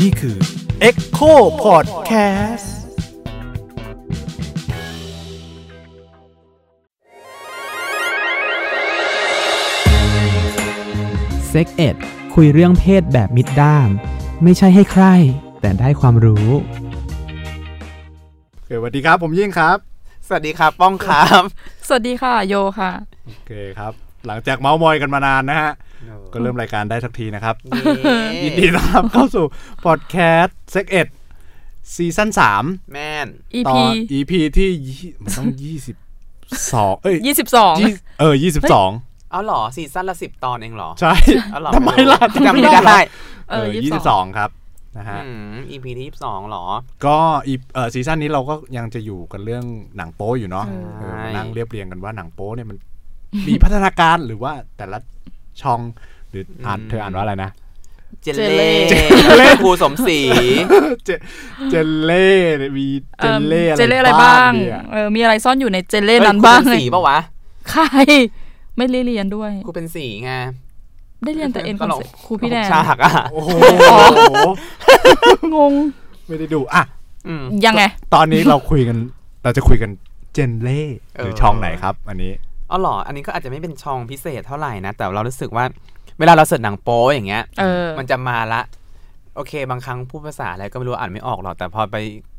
[0.00, 0.36] นี่คือ
[0.88, 1.32] Echo
[1.64, 2.66] Podcast
[11.48, 11.96] เซ็กเอ็ด
[12.34, 13.88] คุยเรื่องเพศแบบมิดด้าม
[14.42, 15.04] ไม่ใช่ให้ใคร
[15.60, 16.48] แต่ได้ความรู้
[18.68, 19.76] สวัสดีครับ ผมยิ่งครับ
[20.26, 21.42] สวัสดีครับ ป้องครับ
[21.88, 22.92] สวัสดีค่ะ โยค่ะ
[23.26, 23.92] โอเคครับ
[24.26, 25.72] หลังจากเมาส์มอยกันมานานนะฮะ
[26.32, 27.54] ก็เริ่มรายการได้สักทีนะครับ
[28.44, 29.44] ยินดีต้อนรับเข้าสู่
[29.84, 31.06] พอดแคสต์ Sex Ed
[31.94, 35.96] ซีซั่นสามแม่น EP ตอน EP ที่ยี่มันต้องยี่สิบ
[36.72, 38.90] สองเอ้ยยี่สิบสองยี่เออยี่สิบสอง
[39.30, 41.12] เอาเหรอซีซั่นละสิบตอนเองเหรอ ใช่
[41.52, 43.00] เอาเหรอทำไมล่ะจำไม่ได้
[43.50, 44.50] เออยี่สิบสองครับ
[44.96, 46.64] นะฮะอืม EP ที่ยี่สิบสองเหรอ
[47.06, 49.64] ก็อีเออซีซั่นนี้เราก็ยังจะอยู่กันเรื่อง
[49.96, 52.78] หนังโป๊อยู่เนาะใช่เออมานั่งเรียบเรียงกันว่าหนังโป๊เนี่ยมัน
[53.48, 54.98] มีพัฒนาการหรือว่าแต่ละ
[55.62, 55.80] ช่อง
[56.30, 57.50] หรืออ่านเธออ่านว่าอะไรนะ
[58.22, 58.94] เจลเล่เจ
[59.38, 60.18] เล่ครูสมศรี
[61.04, 61.10] เจ
[61.70, 62.26] เจลเล่
[62.58, 62.86] เนี่ยมี
[63.18, 67.18] เจลเล่อะไรเจเล่อะไรบ้างเนี่ยเออมีอะไรซ่อนอยู่ในเจเล่เฮ้ยนั้นครูบ้างเป็นสีปะวะ
[67.70, 67.84] ใคร
[68.76, 70.32] ไม่ได้เรียนด้วยครูเป็นสีไง
[71.24, 73.50] ได้เรียนแต่เอ็นคอนตลกครูพี่แดนฉากอะโอ้โห
[75.54, 75.72] งง
[76.26, 76.82] ไม่ได้ดูอะ
[77.28, 77.82] อืมยังไง
[78.14, 78.96] ตอนนี้เราคุยกัน
[79.42, 79.90] เราจะคุยกัน
[80.32, 80.80] เจนเล่
[81.18, 82.32] หรือเออช่องไหนครับ อันนี้
[82.70, 85.64] อ๋อเหรอ อันนี้ก็อาจจะไม่เป็นช่องพิเศษเท่าไหร่นะ แต่เรารู้สึกว่า
[86.18, 88.60] เวลาเราเสิร์ชหนังโป๊อย่างเงี้ยเออมันจะมาละ
[89.36, 91.96] โอเค บางครั้งพูดภาษาอะไรก็ไม่รู้อ่านไม่ออกหรอก แต่พอไป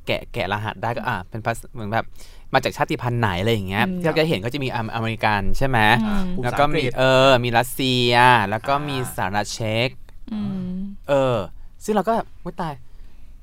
[0.08, 2.06] แกะแกะรหัสได้ก็อ่าเป็นภาษาเหมือนแบบ
[2.54, 8.14] มาจากชาติพันธุ์ไหนอะไรอย่างเงี้ยอืมที่เราจะเห็นก็จะมีอเมอเมริกันใช่ไหมอืมแล้วก็มีภาษาอังกฤษเออ มีรัสเซีย
[8.50, 9.90] แล้วก็มีสหรัฐเช็ก
[10.34, 10.40] อื
[10.74, 10.78] ม
[11.10, 11.38] เออ
[11.84, 12.74] ซึ่งเราก็แบบไม่ตาย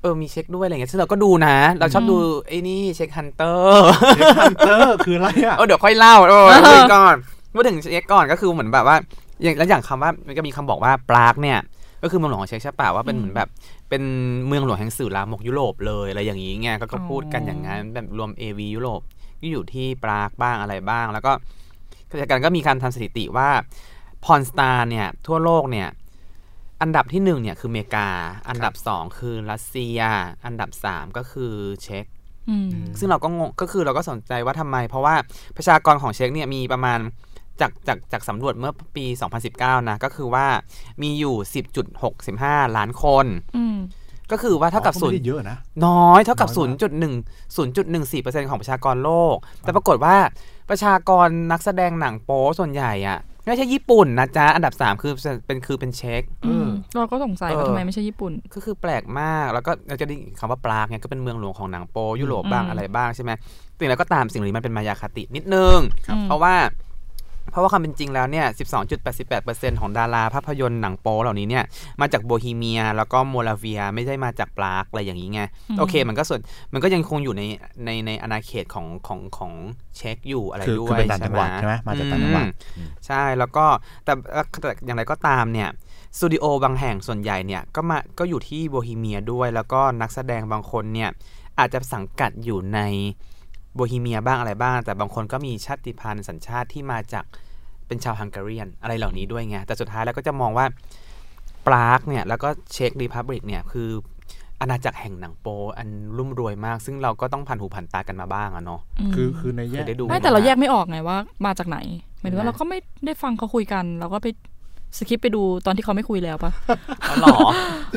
[0.01, 2.15] เออมีเช็คด้วยอะไรเงี้ยซึ่งเราก็ดูนะ เราชอบดู
[2.47, 7.15] ไอ้นี่ Czech Hunter Czech Hunter คืออะไรอะเออเดี๋ยวค่อยเล่าเออพูดก่อน
[7.53, 8.97] พูดถึงเช็คก่อนก็คือเหมือนแบบว่า
[9.43, 11.59] อย่างแล้วอย่างคำว่ามันก็มีคำบอกว่าปรากเนี่ย
[12.03, 13.49] ก็คือเมืองหลวงของเช็คใช่ป่ะว่าเป็นเหมือนแบบ
[13.89, 14.03] เป็น
[14.47, 19.01] เมืองหลวงแห่งสื่อลามกยุโรปเลยอะไรอย่างนี้ไงก็ก็พูดกันอย่างนั้นแบบรวม AV ยุโรป
[19.41, 21.31] ก็อยู่ที่ปรากบ้างอะไรบ้าง แล้วก็
[22.09, 23.49] ขณะเดียวกันก็มีการทำสถิติว่า
[24.25, 25.87] porn star เนี่ยทั่วโลกเนี่ย
[26.81, 28.07] อันดับที่หนึ่งเนี่ยคืออเมริกา
[28.49, 29.99] อันดับสองคือรัสเซีย
[30.45, 31.53] อันดับสามก็คือ
[31.83, 32.05] เช็ก
[32.49, 32.69] อืม
[32.99, 35.15] ซึ่งเราก็งงก็คือเราก็สนใจว่าทำไม เพราะว่า
[35.57, 36.99] ประชากรของเช็กเนี่ยมีประมาณ
[37.61, 39.05] จากจากจากสำรวจเมื่อปี
[39.47, 40.45] 2019 นะ ก็คือว่า
[41.01, 41.35] มีอยู่
[42.05, 43.25] 10.65 ล้านคน
[43.57, 43.77] อืม
[44.31, 50.15] ก็คือว่าเท่ากับอ๋อศูนไม่ย์ได้เยอะนะน้อยเท่ากับน้อยมาก0.1 0.14%ของประชากรโลก แต่ปรากฏว่า
[50.69, 55.13] ประชากรนักแสดงหนังโป๊ส่วนใหญ่อะ ไม่ใช่ญี่ปุ่นนะจ๊ะ อันดับ 3 คือ
[55.45, 56.67] เป็นคือเป็นเช็กอืม
[56.99, 63.31] เราก็สงสัยว่าเออทำไมไม่ใช่ญี่ปุ่น ก็คือแปลกมาก แล้วก็เราจะได้ยินคำว่าปรากเนี่ยก็เป็นเมืองหลวงของหนังโปยุโรปบ้างอืมอะไรบ้างใช่ไหม
[63.75, 65.77] แต่อย่างไรก็ตามสิ่งเหล่านี้มันเป็นมายาคตินิดนึง
[66.07, 66.53] ครับเพราะว่า
[67.49, 68.45] เพราะว่าความเป็นจริงแล้วเนี่ย
[69.13, 71.63] 12.88%ของดาราภาพยนตร์หนังโป๊เหล่านี้เนี่ย
[72.01, 76.39] มาจากโบฮีเมีย แล้วก็โมลาเวีย ไม่ได้มาจากปรากอะไรอย่างนี้ไงอืมโอเค มันก็ส่วน
[76.73, 77.43] มันก็ยังคงอยู่ใน
[77.85, 79.53] ในในอาณาเขตของของของ
[79.97, 82.45] เช็คอยู่อะไรคือด้วคือยเป็นต่างจังหวัดใช่ไหมมาจากต่างจังหวัด
[82.77, 83.65] อืมใช่ แล้วก็
[84.05, 84.13] แต่
[84.61, 85.69] แต่อย่างไรก็ตามเนี่ย
[86.17, 91.09] สตูดิโอบางแห่งส่วนใหญ่เนี่ยก็มาก็อยู่ที่โบฮีเมียด้วย แล้วก็นักแสดงบางคนเนี่ย
[91.59, 92.79] อาจจะสังกัดอยู่ใน
[93.75, 97.25] โบฮีเมียบ้างอะไรบ้าง แต่บางคนก็มีชาติพันธุ์สัญชาติที่มาจาก
[97.87, 100.65] เป็นชาวฮังการีนอะไรเหล่านี้ด้วยไง แต่สุดท้ายแล้วก็จะมองว่า
[101.67, 103.89] ปรากเนี่ยแล้วก็ Czech Republic เนี่ยคือ
[104.61, 105.47] อาณาจักรแห่งหนังโป๊
[105.77, 111.77] อันรุ่มรวยมาก ซึ่งเราก็ต้องผ่านหูผ่านตากันมาบ้างอะเนาะมคือคือในแยเคกยได้ดูไม่แต่เราแยกไม่ออกไงว่ามาจากไหน
[112.19, 114.27] หมายถึงว่าเห็นไหมเราก็ไม่ได้ฟังเขาคุยกัน เราก็ไป
[114.97, 116.51] สคิปไปดูตอนที่เขาไม่คุยแล้วปะ
[117.09, 117.37] อ๋อเหรอ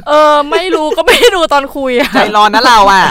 [0.08, 3.04] เออ ไม่รู้ก็ไม่ได้ดูตอนคุยอะใจร้อนนะเราอะ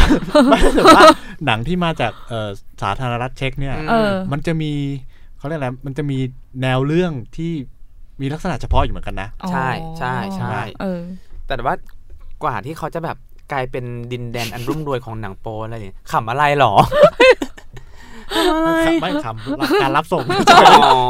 [0.48, 1.04] ไม่แต่ว่า
[1.46, 2.50] หนังที่มาจากเอ่อ
[2.82, 4.72] สาธารณรัฐเช็กเนี่ยเออมันจะมี
[5.38, 6.18] เขาเรียกอะไรมันจะมี
[6.62, 7.52] แนวเรื่องที่
[8.22, 11.02] มีลักษณะเฉพาะอยู่เหมือนกันนะ ใช่ใช่ใช่เออ
[11.48, 11.76] แต่ว่า
[12.44, 13.18] กว่าที่เขาจะแบบ
[13.52, 16.74] กลายเป็นดินแดนอันรุ่มรวยของหนังโปอะไรเนี่ยขำอะไรหรอ
[19.02, 20.24] ไม่คำการรับส่ง
[20.86, 21.02] อ๋อ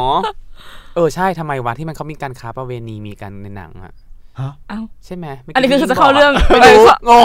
[0.94, 3.92] เออใช่ทำไมวะที่มันเขามีการค้าประเวณีมีกันในหนังอะ
[4.40, 7.24] ฮะเอ้าใช่ไหมเมื่อันนี้กี้คือที่จะเข้าเรื่องไม่รู้ งง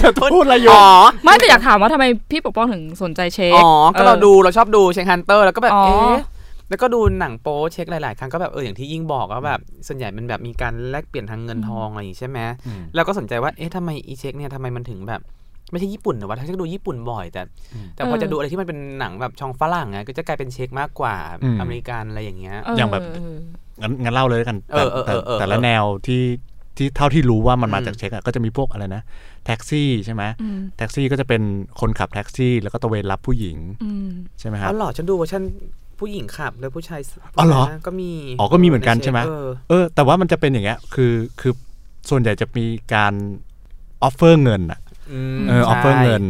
[0.00, 0.86] จะพูดอะไรอยู่ อ๋อ
[1.24, 6.22] ไม่แต่อยากถามว่าทำไมพี่ปกป้องถึงสนใจเช็คอ๋อ ก็เราดูเราชอบดูเช็คฮันเตอร์แล้วก็แบบ อ๋อ เอ๊ะ
[6.70, 15.20] แล้วก็ดูหนังโป๊เช็คหลาย ๆ ครั้งก็แบบเอออย่างที่ยิ่งบอกว่าแบบส่วนใหญ่มันแบบมีการแลกเปลี่ยนทางเงินทองอะไรอย่างงี้ใช่ไหมอืม แล้วก็สนใจว่าเอ๊ะทำไมอีเช็คเนี่ยทำไมมันถึงแบบ
[15.70, 17.42] ไม่ใช่ญี่ปุ่นเหรอวะถ้าจะดูญี่ปุ่นบ่อย แต่
[17.74, 23.34] อืมแต่พอจะดูอะไรที่มันเป็นหนังแบบช่องฝรั่งไงก็จะกลายเป็นเช็คมากกว่าอืมอเมริกันอะไรอย่างเงี้ยเอออย่างแบบเออ
[23.80, 26.22] งั้นงั้นเล่าเลยแล้วกันเออเออเออเออแต่ละแนวที่
[26.76, 29.02] ที่เท่าที่รู้ว่ามันมาอืมจากเช็คอะก็จะมีพวกอะไรนะ
[29.46, 31.42] แท็กซี่ใช่ไหมอืมแท็กซี่ก็จะเป็น
[31.80, 34.08] คนขับแท็กซี่ แล้วก็ตระเวนรับผู้หญิงอืม
[34.40, 35.42] ใช่ไหมครัอ๋บอเหรอฉันดูเวอร์ชัน
[36.00, 37.00] ผู้หญิงขับแล้วผู้ชาย
[37.38, 41.52] อ๋อเหรอก็มีอ๋อก็มีเหมือนกันใช่ไหมเออเออ แต่ว่ามันจะเป็นอย่างเงี้ยคือคือ
[42.10, 43.14] ส่วนใหญ่จะมีการ
[44.02, 44.83] offer เงินอะม
[45.48, 46.22] เออ offer ใช่เงิน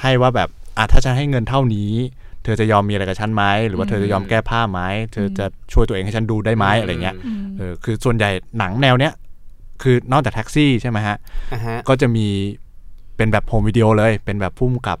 [0.00, 1.92] ให้ว่าแบบอะถ้าฉันให้เงินเท่านี้
[2.44, 4.80] เธอจะยอมมีอะไรกับฉันไหมหรือว่าเธอจะยอมแก้ผ้าไหม
[5.12, 9.12] เธอจะช่วยตัวเองให้ฉันดูได้ไหมอะไรเงี้ยอืมเออคือส่วนใหญ่หนังแนวเนี้ย
[9.82, 11.16] คือนอกจากแท็กซี่ใช่ไหมฮะ
[11.52, 12.26] อ่าฮะก็จะมี
[13.16, 14.98] เป็นแบบ home video เลย เป็นแบบพุ่มกับ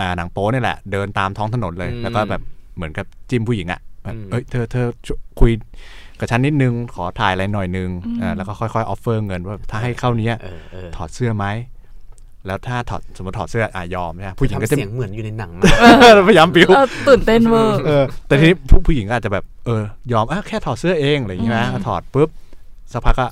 [0.00, 2.42] อ่าหนังโป๊นี่แหละ เดินตามท้องถนนเลยอืมแล้วก็แบบ
[2.76, 5.50] เหมือนกับจิ้มผู้หญิงอะแบบอืมเอ้ยเธอเธอช่วยคุย
[6.18, 11.46] กับฉันนิดนึง ขอถ่ายอะไรหน่อยนึงอืมอ่าแล้วก็ค่อยๆ offer เงินว่าถ้าให้เท่านี้เออเออถอดเสื้อไหม
[12.46, 15.64] แล้วถ้าถอดสมมติถอดเสื้ออะยอมใช่ไหมผู้หญิงก็ทำจะเสียงเหมือนอยู่ในหนังมา
[16.20, 22.28] กพยายามปิ้วเออตื่นเต้นเวอร์เออแต่ทีนี้ผู้ผู้หญิงก็อาจจะแบบเออยอมอะแค่ถอดเสื้อเองอะไรอย่างงี้ไหมอืมถอดปุ๊บ
[22.92, 23.26] สักพักก็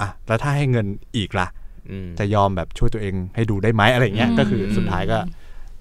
[0.00, 1.48] อะแล้วถ้าให้เงินอีกล่ะ
[1.90, 5.18] อืมจะยอมแบบช่วยตัวเองให้ดูได้ไหมอะไรเงี้ยอืมก็คือสุดท้ายก็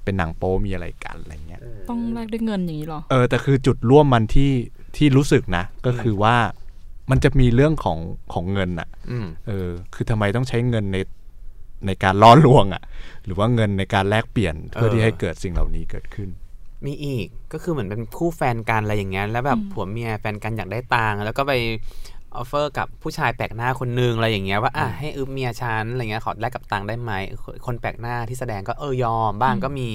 [0.04, 4.52] เป็นหนังโป๊มีอะไรกันอะไรเงี้ยต้องแลกด้วยเงินอย่างนี้เหรอเออแต่คือจุดร่วมมันที่
[4.98, 6.36] ที่รู้สึกนะ ก็คือว่า
[7.12, 7.98] มันจะมีเรื่องของ
[8.34, 10.98] ของเงินอะอืมเออ คือทำไมต้องใช้เงินใน
[11.88, 12.84] ในการล่อลวงอะ
[13.26, 16.30] หรือว่าเงินในการแลกเปลี่ยนเพื่อที่ให้เกิดสิ่งเหล่านี้เกิดขึ้น
[16.86, 21.54] มีอีกก็คือเหมือนเป็นคู่แฟนกันอะไรอย่างเงี้ยแล้วแบบอืมผัวเมียแฟนกันอยากได้ตังค์แล้วก็ไป
[22.36, 27.12] offer กับผู้ชายแปลกหน้าคนนึงอะไรอย่างเงี้ยว่าอะให้อึบเมียฉันอะไรเงี้ยขอแลกกับตังค์ได้ไหม
[27.66, 29.88] คนแปลกหน้าที่แสดงก็เออยอมบ้างก็มี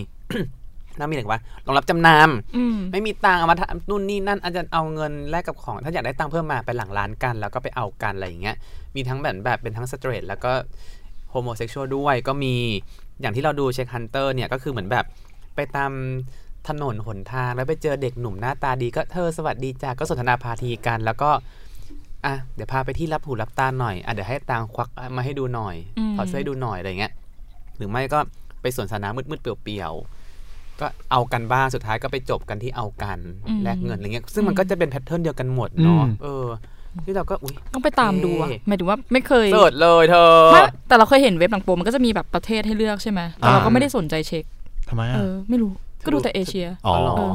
[0.99, 8.57] น่ามีอะไรว่าลองรับจำนำอืมไม่มีตังค์เอามาทำนู่นนี่นั่นอาจจะเอาเงินแลกกับของ ถ้าอยากได้ตังค์เพิ่มมาไปหลังร้านกัน แล้วก็ไปเอากันอะไรอย่างเงี้ย
[8.95, 10.53] มีทั้งแบบแบบเป็นทั้ง straight แล้วก็
[11.31, 12.55] homosexual ด้วยก็มี
[13.21, 15.05] อย่างที่เราดู Czech Hunter เนี่ยก็คือเหมือนแบบ
[15.57, 15.93] ไปตาม
[16.69, 21.31] ถนนหนทางแล้วไปเจอเด็กหนุ่มหน้าตาดีก็เธอสวัสดีจ้าก็สนทนาพาทีกัน แล้วก็
[22.27, 27.13] อะเดี๋ยวพาไปที่รับหูรับตาหน่อยอะเดี๋ยวให้ตังค์ควักมาให้ดูหน่อยอืมถอดเสื้อให้ดูหน่อยอะไรเงี้ย
[27.77, 28.19] หรือไม่ก็
[28.61, 36.47] ไปสวนสาธารณะมืดๆเปลี่ยวๆก็เอากันบ้างสุดท้ายก็ไปจบกันที่เอากันอืมแลกเงินอะไรเงี้ยซึ่งมันอืมก็จะเป็นแพทเทิร์นเดียวกันหมดเนาะอืมเออ
[37.07, 44.45] ที่เราก็อุ้ยต้องไปตามดูอะเท่หมายถึงว่าไม่เคยเสิร์ชเลยเธอไม่แต่เราเคยเห็นเว็บหนังโปมันก็จะมีแบบประเทศให้เลือกใช่ไหมแต่เราอ่าก็ไม่ได้สนใจเช็ค
[44.89, 45.71] ทำไมเออะอไม่รู้
[46.05, 47.31] ก็ดูแต่เอเชียอ๋อเหรอเออ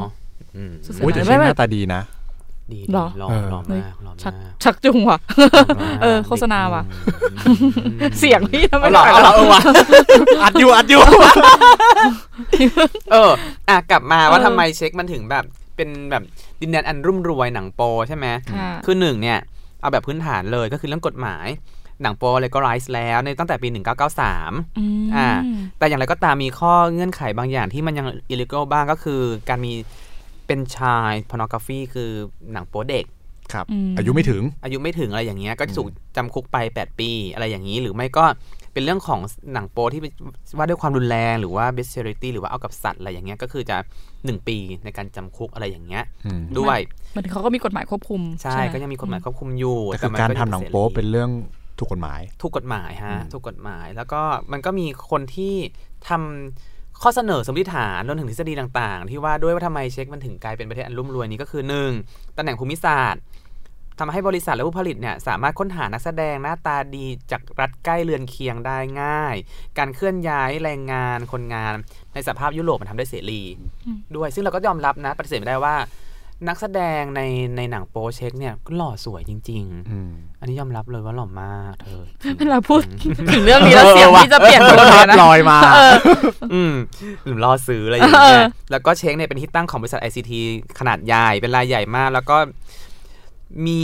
[0.57, 2.01] อืมสุดอุ้ยแต่ไม่เช็คไม่หน้าตาดีนะ
[2.73, 6.83] ดีเหรอหล่อเออหล่อเฮ้ยมากหล่อชักมากชักจุงว่ะหล่อมากเออ โฆษณาว่ะ
[7.47, 7.57] อืม
[8.19, 9.61] เสียงพี่ทำไมเอาเหรอเอาเหรอเออว่ะ
[10.43, 11.01] อัดอยู่อัดอยู่
[13.11, 13.31] เออ
[13.69, 16.23] อะ กลับมาว่าเออทำไมเช็คมันถึงแบบ เป็นแบบ
[16.61, 19.39] ดินแดนอันรุ่มรวยหนังโปใช่ไหมค่ะคือหนึ่งเนี่ย
[19.81, 21.47] เอาแบบพื้นฐานเลยก็คือเรื่องกฎหมาย
[22.01, 23.67] หนังโปเลยก็ไรส์แล้วในตั้งแต่ปี
[24.23, 25.27] 1993อืมอ่า
[25.77, 29.73] แต่อย่างไรก็ตามมีข้อเงื่อนไขบางอย่างที่มันยัง illegal บ้างก็คือ การมี
[30.47, 32.11] เป็นชาย pornography คือ
[32.51, 33.05] หนังโป๊เด็ก
[33.53, 35.87] ครับมอายุไม่ถึงอายุไม่ถึงอะไรอย่างเงี้ยก็จะถูก
[36.17, 38.25] จำคุกไป 8 ปีอะไรอย่างนี้ หรือไม่ก็
[38.73, 39.19] เป็นเรื่องของ
[39.53, 40.01] หนังโป๊ที่
[40.57, 43.77] ว่าด้วยความรุนแรงหรือว่า bestiality หรือว่าเอากับสัตว์อะไรอย่างเงี้ยก็คือจะ
[44.11, 46.79] 1ปีในการจำคุกอะไรอย่างเงี้ยอืมด้วย
[47.11, 51.29] เหมือนเขาก็มีกฎหมายควบคุม ใช่ไหก็ยังมีกฎหมายควบคุมอยู่แต่คือมัการยัทำหนังโป๊เป็นเรื่อง
[51.79, 54.21] ถูกกฎหมาย ถูกกฎหมายฮะอืมถูกกฎหมาย แล้วก็
[54.51, 55.53] มันก็มีคนที่
[56.09, 61.91] ทำข้อเสนอสมมติฐานรวมถึงทฤษฎีต่าง ๆ ที่ว่าด้วยว่าทำไมเช็คมันถึงกลายเป็นประเทศอันรุ่มรวยนี้ก็คือหนึ่ง
[62.37, 63.21] ตำแหน่งภูมิศาสตร์
[63.99, 69.35] ทำให้บริษัทและผู้ผลิตเนี่ยสามารถค้นหานักแสดงหน้าตาดีจากรัฐใกล้เรือนเคียงได้ง่าย
[69.77, 71.73] การเคลื่อนย้ายแรงงานคนงาน
[72.13, 73.41] ในสภาพยุโรปมันทำได้เสรี
[73.85, 75.77] อืมด้วยซึ่งเราก็ยอมรับนะปฏิเสธไม่ได้ว่า
[76.47, 77.21] นักแสดงใน
[77.57, 82.81] ในหนังโป๊เช็คเนี่ยก็หล่อสวยจริงอืมๆอันนี้ยอมรับเลยว่าหล่อมากเธอจริงเวลาพูด
[83.33, 85.57] ถึงเรื่องนี้แล้วเสียงพี่จะเปลี่ยนโทนเลยนะลอยมา
[86.53, 86.73] อืม
[87.23, 90.31] หรือรอซื้ออะไรอย่างเงี้ยเออแล้วก็เช็คเนี่ยเป็นที่ตั้งของบริษัท ICT
[90.79, 92.37] ขนาดใหญ่เป็นรายใหญ่มาก แล้วก็
[93.65, 93.81] มี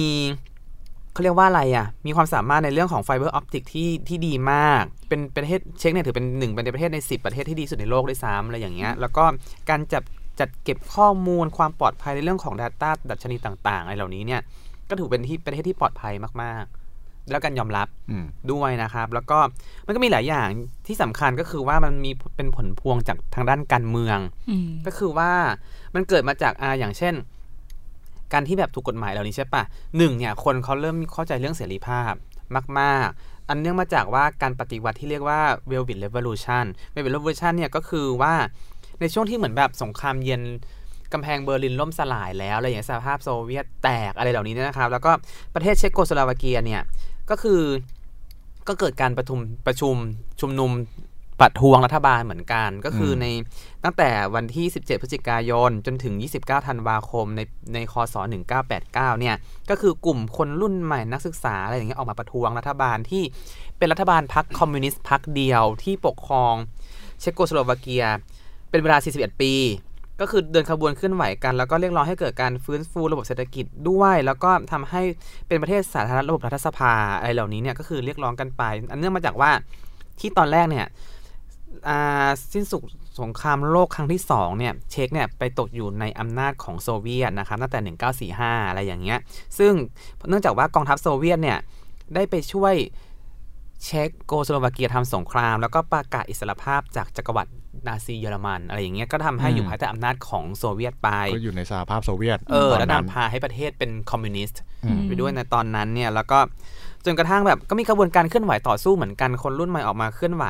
[1.14, 9.24] เขาเรียกว่าอะไรอะ มีความสามารถในเรื่องของ fiber optic ที่ที่ดีมาก เป็นประเทศเช็คเนี่ยถือเป็นหนึ่งเป็นประเทศใน 10 ประเทศที่ดีสุดในโลกด้วยซ้ำอะไรอย่างเงี้ย แล้วก็
[9.70, 10.04] การจับ
[10.40, 14.42] จัดเก็บข้อมูลความปลอดภัยในเรื่องของ Data ดัชนีต่างๆอะไรเหล่านี้เนี่ย
[14.90, 19.38] ก็ถือเป็นที่ประเทศที่ปลอดภัยมากๆ แล้วการยอมรับอืมด้วยนะครับ แล้วก็
[19.86, 20.48] มันก็มีหลายอย่าง
[20.88, 25.32] ที่สำคัญก็คือว่ามันมีเป็นผลพวงจากทางด้านการเมืองอืมก็คือว่า
[25.96, 27.14] มันเกิดมาจากอ่าอย่างเช่น
[28.34, 29.64] การที่แบบถูกกฎหมายเหล่านี้ใช่ปะ
[29.98, 32.14] หนึ่งเนี่ยคนเขาเริ่มเข้าใจเรื่องเสรีภาพ
[32.80, 35.40] มาก ๆ อันเนื่องมาจากว่าการปฏิวัติที่เรียกว่า
[35.72, 38.34] Velvet Revolution Velvet Revolution เนี่ยก็คือว่า
[39.00, 40.42] ในช่วงที่เหมือนแบบสงครามเย็น
[41.14, 45.12] กำแพงเบอร์ลินล่มสลายแล้วอะไรอย่างเงี้ยสภาพโซเวียตแตกอะไรเหล่านี้เนี่ยนะครับ แล้วก็
[45.56, 46.82] ประเทศเช็กโกสโลวาเกียเนี่ย
[47.30, 47.62] ก็คือ
[48.68, 49.96] ก็เกิดการประชุมประชุม
[50.40, 50.72] ชุมนุม
[51.42, 53.26] ประท้วงรัฐบาลเหมือนกัน ก็คืออมใน
[53.84, 57.42] ตั้งแต่วันที่ 17 พฤศจิกายน จนถึง 29 ธันวาคมใน
[57.74, 58.16] ในคศ
[58.62, 59.36] 1989 เนี่ย
[59.70, 63.24] ก็คือกลุ่มคนรุ่นใหม่นักศึกษาอะไรอย่างเงี้ยออกมาประท้วงรัฐบาลที่
[63.78, 66.54] เป็นรัฐบาลพรรคคอมมิวนิสต์พรรคเดียวที่ปกครอง
[67.20, 68.06] เช็กโกสโลวาเกีย
[68.70, 69.54] เป็นเวลา 41 ปี
[70.22, 75.02] ก็คือเดินขบวนเคลื่อนไหวกัน แล้วก็เรียกร้องให้เกิดการฟื้นฟูระบบเศรษฐกิจด้วย แล้วก็ทำให้
[75.48, 79.52] เป็นประเทศสาธารณระบบรัฐสภาอะไรเหล่านี้เนี่ยก็คือเรียกร้องกันไป อันเนื่องมาจากว่า
[80.20, 80.88] ที่ตอนแรกเนี่ยอ่า
[82.54, 82.84] สิ้นสุด
[83.22, 89.20] สงครามโลกครั้งที่สองเนี่ยเช็กเนี่ยไปตกอยู่ในอำนาจของโซเวียตนะครับตั้งแต่ 1945 อะไรอย่างเงี้ย
[89.60, 89.74] ซึ่ง
[90.30, 91.58] เนื่องจากว่ากองทัพโซเวียตเนี่ย
[92.16, 92.74] ได้ไปช่วย
[93.86, 97.52] เช็กโกสโลวาเกียทำสงคราม แล้วก็ประกาศอิสรภาพจากจักรวรรดิ
[97.88, 106.40] นาซีเยอรมันอะไรอย่างเงี้ยก็ทำให้อยู่ภายใต้อำนาจของโซเวียตไปก็อยู่ในสหภาพโซเวียตเออตนแล้วนั้นนำพาให้ประเทศเป็นคอมมิวนิสต์อืมไปด้วยในตอนนั้นเนี่ยแล้วก็
[107.06, 110.46] จนกระทั่งแบบก็มีกระบวนการเคลื่อนไหวต่อสู้เหมือนกันคนรุ่นใหม่ออกมาเคลื่อนไหว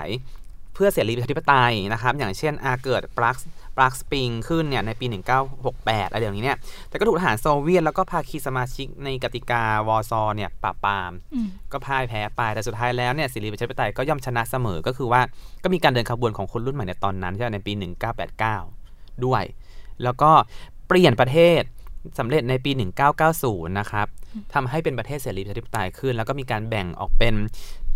[0.48, 5.05] เพื่อเสรีประชาธิปไตยนะครับ อย่างเช่นอาเกิดปราก Prague Spring ขึ้นเนี่ยในปี
[5.59, 6.57] 1968อะไรอย่างนี้เนี่ย
[6.89, 15.21] แต่ก็ถูกทหารโซเวียต แล้วก็ภาคีสมาชิกในกติกาวอร์ซอเนี่ยปราบปรามอืมก็พ่ายแพ้ไป แต่สุดท้ายแล้วเนี่ยเสรีประชาธิปไตยก็ย่อมชนะเสมอ ก็คือว่า
[15.63, 17.73] ก็มีการเดินขบวนของคนรุ่นใหม่ในตอนนั้นใช่ไหมในปี
[18.49, 19.43] 1989 ด้วย
[20.03, 20.31] แล้วก็
[20.87, 21.61] เปลี่ยนประเทศ
[22.19, 22.71] สำเร็จในปี
[23.25, 24.07] 1990 นะครับ
[24.53, 27.33] ทำให้เป็นประเทศเสรีประชาธิปไตยขึ้น แล้วก็มีการแบ่งออกเป็น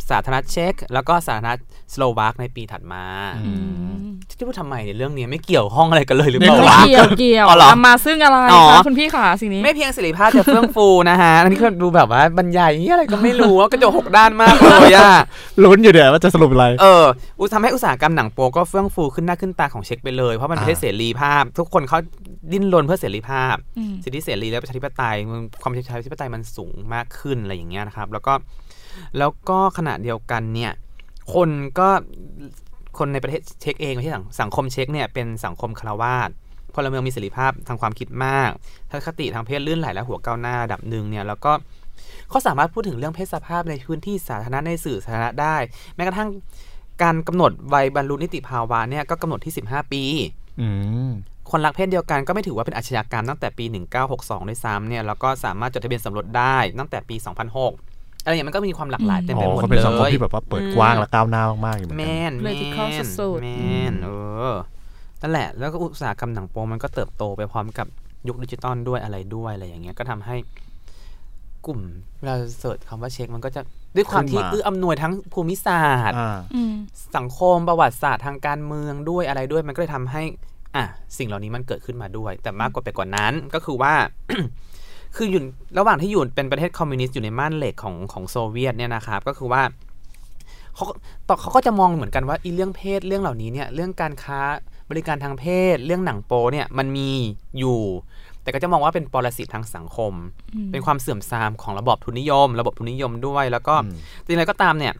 [0.10, 1.60] สาธารณรัฐเช็กแล้วก็สาธารณรัฐ
[1.94, 3.04] สโลวาคในปีถัดมา
[3.46, 3.54] อือื
[4.10, 15.14] มที่พูดทำไมเนี่ยเรื่องนี้ไม่เกี่ยวข้องอะไรกันเลยหรือเปล่าไม่วะเกี่ยวเกี่ยวอ๋อเหรอนำมาซึ่งอะไรอ๋อคะคุณพี่ขาสิ่งนี้ ไม่เพียงเสรีภาพจะเฟื่องฟูนะฮะอันนี้ก็ดูแบบว่าบรรยายนี่อะไรก็ไม่รู้ว่ากระจกหกด้านมากเลยอะ
[15.64, 17.06] ลุ้นอยู่เดี๋ยวว่าจะสรุปอะไร เออ
[17.40, 22.00] อุทำให้อุตสาหกรรมหนังโปก็เฟื่องฟูขึ้นหน้าขึ้นตาของเช็คไปเลย เพราะมันเป็นประเทศอ่าเสรีภาพ ทุกคนเขา
[22.52, 28.34] ดิ้นรนเพื่อเสรีภาพอืมสิทธิเสรีและประชาธิปไตยมันความประชาธิปไตยมันสูงมากขึ้นอะไรอย่างเงี้ยนะครับ แล้วก็
[29.18, 30.72] แล้วก็ขณะเดียวกันเนี่ย
[31.34, 31.90] คนก็
[32.98, 36.30] คนในประเทศเช็กเองไม่ใช่สังสังคมเช็กเนี่ยเป็นสังคมคารวาส
[36.76, 38.50] พลเมืองมีเสรีภาพทางความคิดมาก
[38.90, 41.52] ทัศนคติทางเพศลื่นไหลและหัวก้าวหน้าระดับหนึ่งเนี่ยแล้วก็
[42.30, 45.56] เขาสามารถพูดถึงเรื่องเพศสภาพในพื้นที่สาธารณะในสื่อสาธารณะได้
[45.96, 46.30] แม้กระทั่ง
[47.02, 50.04] การกำหนดวัยบรรลุนิติภาวะเนี่ยก็กำหนดที่ 15 ปี
[50.60, 50.68] อื
[51.10, 51.12] ม
[51.52, 53.66] คนรักเพศเดียวกันก็ไม่ถือว่าเป็นอาชญากรรมตั้งแต่ปี
[54.08, 57.16] 1962 ด้วยซ้ำเนี่ยแล้วก็สามารถจดทะเบียนสมรสได้ตั้งแต่ปี
[57.58, 57.93] 2006
[58.24, 62.90] อะไรอย่างเงี้ยมันก็มีความหลากหลายเต็มอ๋ไปอหมดเขาเลเป็นสังคมยที่แบบว่าเปิดกว้างและก้าวหน้ามากๆอยู่เหมือนแมกันนแม Vertical น
[63.20, 63.48] สุดๆแม
[63.92, 64.10] นเอ
[64.52, 64.54] อ
[65.22, 67.88] นั่นแหละ แล้วก็อุตสาหกรรมหนังโปมันก็เติบโตไปพร้อมกับ
[68.28, 70.36] ยุคดิจิตอลด้วยอะไรด้วยอะไรอย่างเงี้ยก็ทำให้
[71.66, 71.80] กลุ่ม
[72.20, 73.62] เวลาเสิร์ชคำว่าเช็คมันก็จะ
[73.96, 76.74] ด้วยความที่ขึ้นมาเอื้ออำนวยทั้งภูมิศาสตร์อ่าอืม
[77.18, 80.24] สังคมประวัติศาสตร์ทางการเมืองด้วยอะไรด้วย มันก็เลยทำให้
[80.76, 80.84] อะ
[81.18, 83.94] สิ่งเหล่านี้มันเกิดขึ้นมาด้วย แต่มากกว่าไปกว่านั้นก็คือว่า
[85.16, 85.42] คืออยู่
[85.78, 89.62] ระหว่างที่อยู่เป็นประเทศคอมมิวนิสต์อยู่ในม่านเหล็กของของโซเวียตเนี่ยนะครับก็คือว่า
[90.76, 90.86] เขา
[91.28, 94.40] ต่อเขาก็จะมองเหมือนกันว่าอีเรื่องเพศเรื่องเหล่านี้เนี่ยเรื่องการค้า
[94.90, 97.10] บริการทางเพศ เรื่องหนังโปเนี่ยมันมี
[97.60, 97.80] อยู่
[98.42, 100.14] แต่ก็จะมองว่าเป็นปรสิตทางสังคม
[100.56, 104.94] อืมเป็นความเสื่อมทรามของระบอบทุนนิยม ระบบทุนนิยมด้วย แล้วก็อืมจริงๆแล้วก็ตามเนี่ย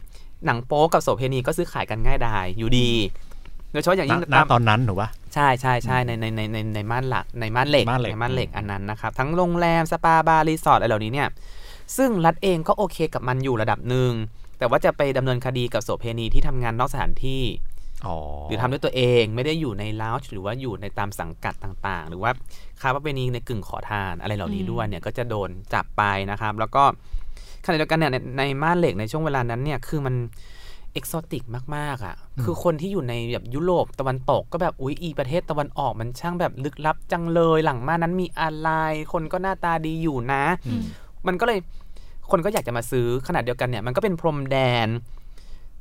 [0.46, 2.90] หนังโป๊กับโสเพณีก็ซื้อขายกันง่ายดายอยู่ดี
[3.72, 11.28] โดยเฉพาะอย่างยิ่งณตามตอนนั้นถูกปะ ใช่ใช่ใช่ในในในในในม่านหลักในม่านเหล็กม่านเหล็ก ในม่านเหล็กอันนั้นนะครับ ทั้งโรงแรม สปาบาร์รีสอร์ทอะไรเหล่านี้เนี่ย
[11.96, 14.12] ซึ่งรัฐเองก็โอเคกับมันอยู่ระดับหนึ่ง
[14.58, 17.42] แต่ว่าจะไปดำเนินคดีกับโสเภณีที่ทำงานนอกสถานที่
[18.06, 18.16] อ๋อ
[18.48, 22.30] หรือทำด้วยตัวเองไม่ได้อยู่ในลาวหรือว่าอยู่ในตามสังกัดต่างๆ หรือว่า
[22.80, 26.84] ค้าประเวณีในกึ่งขอทานอะไรเหล่านี้อืม ด้วยเนี่ยก็จะโดนจับไปนะครับ แล้วก็
[27.64, 30.14] ขณะเดียวกันเนี่ยในในม่านเหล็กในช่วงเวลานั้นเนี่ยคือมัน
[30.94, 31.44] เอกโซติก
[31.76, 38.70] มากๆอะ คือคนที่อยู่ในแบบยุโรปตะวันตกก็แบบอุ๊ยอีประเทศตะวันออกมันช่างแบบลึกลับจังเลยหลังม่านนั้นมีอะไร
[39.12, 40.82] คนก็หน้าตาดีอยู่นะอืม
[41.26, 41.58] มันก็เลย
[42.30, 44.88] คนก็อยากจะมาซื้อขนาดเดียวกันเนี่ย มันก็เป็นพรมแดน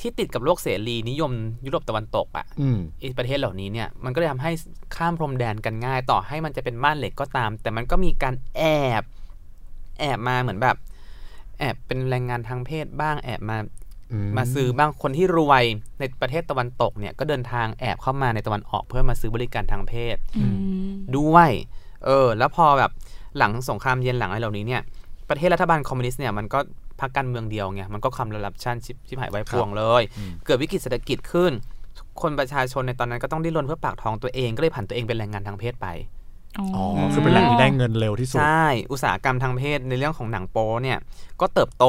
[0.01, 1.31] ที่ติดกับโลกเสรีนิยม
[1.65, 4.51] ยุโรปตะวันตกอะ่ะอืมไอ้ประเทศเหล่านี้เนี่ยมันก็เลยทำให้
[4.95, 8.61] ข้ามพรมแดนกันง่าย ต่อให้มันจะเป็นม่านเหล็กก็ตาม แต่มันก็มีการแอ
[9.01, 9.03] บ
[9.99, 10.75] แอบมาเหมือนแบบ
[11.59, 13.82] แอบเป็นแรงงานทางเพศบ้างแอบมาอื
[14.27, 15.63] มมาซื้อบ้างคนที่รวย
[15.99, 20.55] ในประเทศตะวันตกเนี่ยก็เดินทางแอบเข้ามาในตะวันออกเพื่อมาซื้อบริการทางเพศอืม
[21.17, 21.49] ด้วย
[22.05, 22.91] เออแล้วพอแบบ
[23.37, 24.81] หลังสงครามเย็นหลังอะไรเหล่านี้เนี่ย
[25.29, 26.59] ประเทศรัฐบาลคอมมิวนิสต์เนี่ยมันก็
[26.99, 31.51] พักการเมืองเดียวไงมันก็คำระลับชั่นชิบชิบหายไว้พวงเลยอืมเกิดวิกฤตเศรษฐกิจขึ้น
[32.21, 35.87] คนประชาชนในตอนนั้นก็ต้องดิ้นรนเพื่อปากท้องตัวเองก็เลยผันตัวเองเป็นแรงงานทางเพศไป
[36.59, 40.97] อ๋ออ๋ออคือเป็นแหล่งที่ได้เงินเร็วที่สุด ใช่ อุตสาหกรรมทางเพศในเรื่องของหนังโป๊เนี่ย
[41.41, 41.85] ก็เติบโต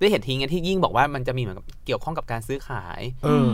[0.00, 3.48] ด้วยเหตุทีไงที่ยิ่งบอกว่ามันจะมีเหมือนกับเกี่ยวข้องกับการซื้อขายเออ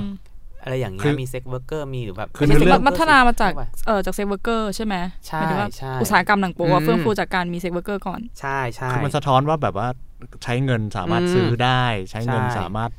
[0.62, 4.94] อะไรอย่างเงี้คืยอมี sex worker มีหรือแบบคือไม่ในใช่เรื่อง sex พัฒนามาจาก worker เออจาก sex worker ใช่ไหม
[5.26, 9.88] ใช่หมายถึงว่าใช่อุตสาหกรรมหนังโป๊อะอืมเฟื่องฟูจากการมี sex worker ก่อนใช่ใช่คือมันสะท้อนว่าแบบว่า
[10.44, 12.90] ใช้เงินสามารถอืมซื้อได้ ใช้เงินใช่สามารถ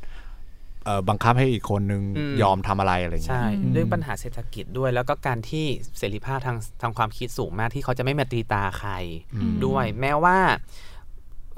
[0.86, 5.66] เอ่อบังคับให้อีกคนนึงอืมยอมทำอะไรอะไรอย่างเงี้ใช่ยอืมด้วยปัญหาเศรษฐกิจด้วย แล้วก็การที่
[5.98, 8.92] เสรีภาพทางทางความคิดสูงมากที่เขาจะไม่มาตีตาใคร
[9.36, 10.38] อืมด้วย แม้ว่า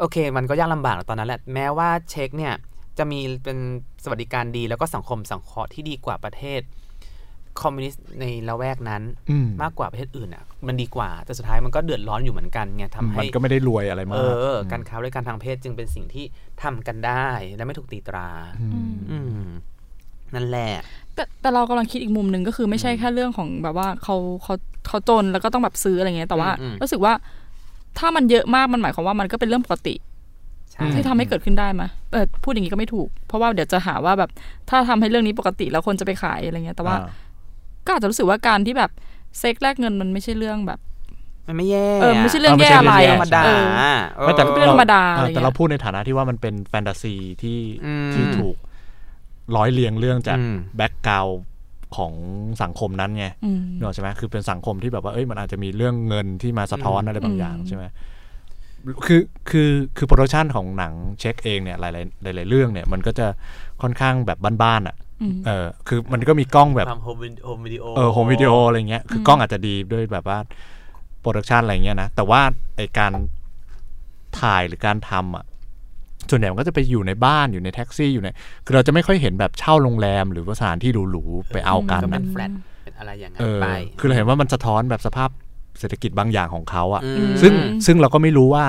[0.03, 2.53] โอเค มันก็ยากลำบากตอนนั้นแหละ แม้ว่าเช็คเนี่ย
[2.97, 3.57] จะมีเป็น
[4.03, 6.61] สวัสดิการดีแล้วก็สังคมสังเคราะห์ที่ดีกว่าประเทศ
[7.61, 16.25] คอมมิวนิสต์ในละแวกนั้นอืมมากกว่าประเทศอื่นอะ มันดีกว่า แต่สุดท้ายมันก็เดือดร้อนอยู่เหมือนกันไงทำให้มันก็ไม่ได้รวยอะไรเอมากอการค้าบริการทางเพศจึงเป็นสิ่งที่
[16.63, 18.53] ทำกันได้และไม่ถูกตีตราม
[19.11, 19.47] อืม
[20.35, 20.73] นั่นแหละ
[21.15, 24.53] แต่แต่เรากำลังคิดอีกมุมหนึ่งก็คือไม่ใช่แค่เรื่องของแบบว่าเขาเขา
[24.87, 27.13] เขาจนแล้วก็ต้องแบบซื้ออะไรเงี้ยแต่ว่าอืมอืมรู้สึกว่า
[27.97, 29.95] ถ้ามันเยอะมากมันหมายความว่ามันก็เป็นเรื่องปกติ
[30.71, 34.29] ใช่ที่ทำให้เกิดขึ้นได้ไหมเออพูดอย่างนี้ก็ไม่ถูก เพราะว่าเดี๋ยวจะหาว่าแบบ
[34.69, 37.05] ถ้าทำให้เรื่องนี้ปกติแล้วคนจะไปขายอะไรเงี้ย แต่ว่าอ่
[37.85, 38.91] ก็อาจจะรู้สึกว่าการที่แบบ
[39.39, 40.79] เซ็กแลกเงินมันไม่ใช่เรื่องแบบ
[41.47, 43.63] มันไม่แย่เออไม่ใช่เรื่องเออไม่แย่ใช่อะไรเรื่องธรรมดาเออ
[44.15, 48.55] เออไม่แต่เป็นเรื่องธรรมดาเอออะไรแต่เงี้เรายพูดในฐานะที่ว่ามันเป็นแฟนตาซีที่อืมที่ถูก
[49.55, 51.27] ร้อยเรียงเรื่องจากอืม background
[51.97, 52.13] ของ
[52.61, 57.83] สังคมนั้นไงอืมเนกอะใช่ไหมคือเป็นสังคมที่แบบว่าเอ้ยมันอาจจะมีเรื่องเงินที่มาสะท้อนอืมอะไรบางอย่างอืมใช่ไหม
[59.05, 63.27] คือคือคือ production ของหนังเช็กเองเนี่ยหลายๆหลายๆเรื่องเนี่ยมันก็จะ
[63.81, 70.39] ค่อนข้างแบบบ้านๆอะอืมเออคือมันก็มีกล้องแบบทำ home home video เออ home video อะไรเงี้ยคือกล้องอาจจะดีด้วยแบบว่า
[71.19, 72.41] production อะไรเงี้ยนะแต่ว่า
[72.77, 73.11] ไอการ
[74.41, 75.45] ถ่ายหรือการทำอะ
[76.31, 78.27] ส่วนใหญ่มันก็จะไปอยู่ในบ้านอยู่ในแท็กซี่อยู่ใน
[78.65, 82.51] คือเราจะไม่ค่อยเห็นแบบเช่าโรงแรมหรือว่าสถานที่หรูๆไปเอากันก็เป็นะนแฟลต
[82.83, 83.67] เป็นอะไรอย่างนั้เอนอไป
[83.99, 85.29] คือเราเห็นว่ามันสะท้อนแบบสภาพ
[85.79, 87.53] เศรษฐกิจบางอย่างของเขาอะอืมซึ่ง
[87.85, 88.65] ซึ่งเราก็ไม่รู้ว่า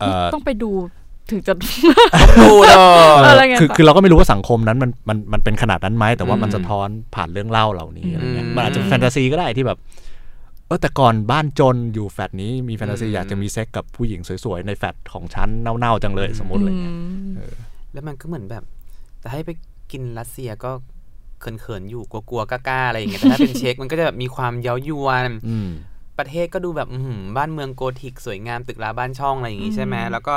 [0.00, 0.70] เออต้องไปดู
[1.30, 16.94] ถึงจะดูเด้อเอออะไรไงคือต่อคือเราก็ไม่รู้ว่าสังคมนั้นมันมันมันเป็นขนาดนั้นไหมแต่ว่ามันอืมสะท้อนผ่านเรื่องเล่าเหล่านี้อะไรเงี้ยอืมมันอาจจะแฟนตาซีก็ได้ที่แบบเออแต่ก่อนบ้านจนอยู่แฟลตนี้มีแฟนตาซีอืมอยากจะมีเซ็กกับผู้หญิงสวยๆ ในแฟลตของฉันเน่าๆจังเลยสมมติอะไรเงี้ย
[17.92, 18.62] แล้วมันก็เหมือนแบบ
[19.20, 19.50] แต่ให้ไป
[19.92, 20.70] กินรัสเซียก็
[21.40, 25.68] เขินๆอยู่กลัวๆกล้าๆอะไรอย่างเงี้ยแต่ถ้าเป็นเช็กมันก็จะแบบมีความเย้ายวนอืม
[26.18, 30.34] ประเทศก็ดูแบบอื้อหือบ้านเมืองโกธิกสวยงามตึกราบ้านช่องอะไรอย่างงี้ใช่ไหมอืมแล้วก็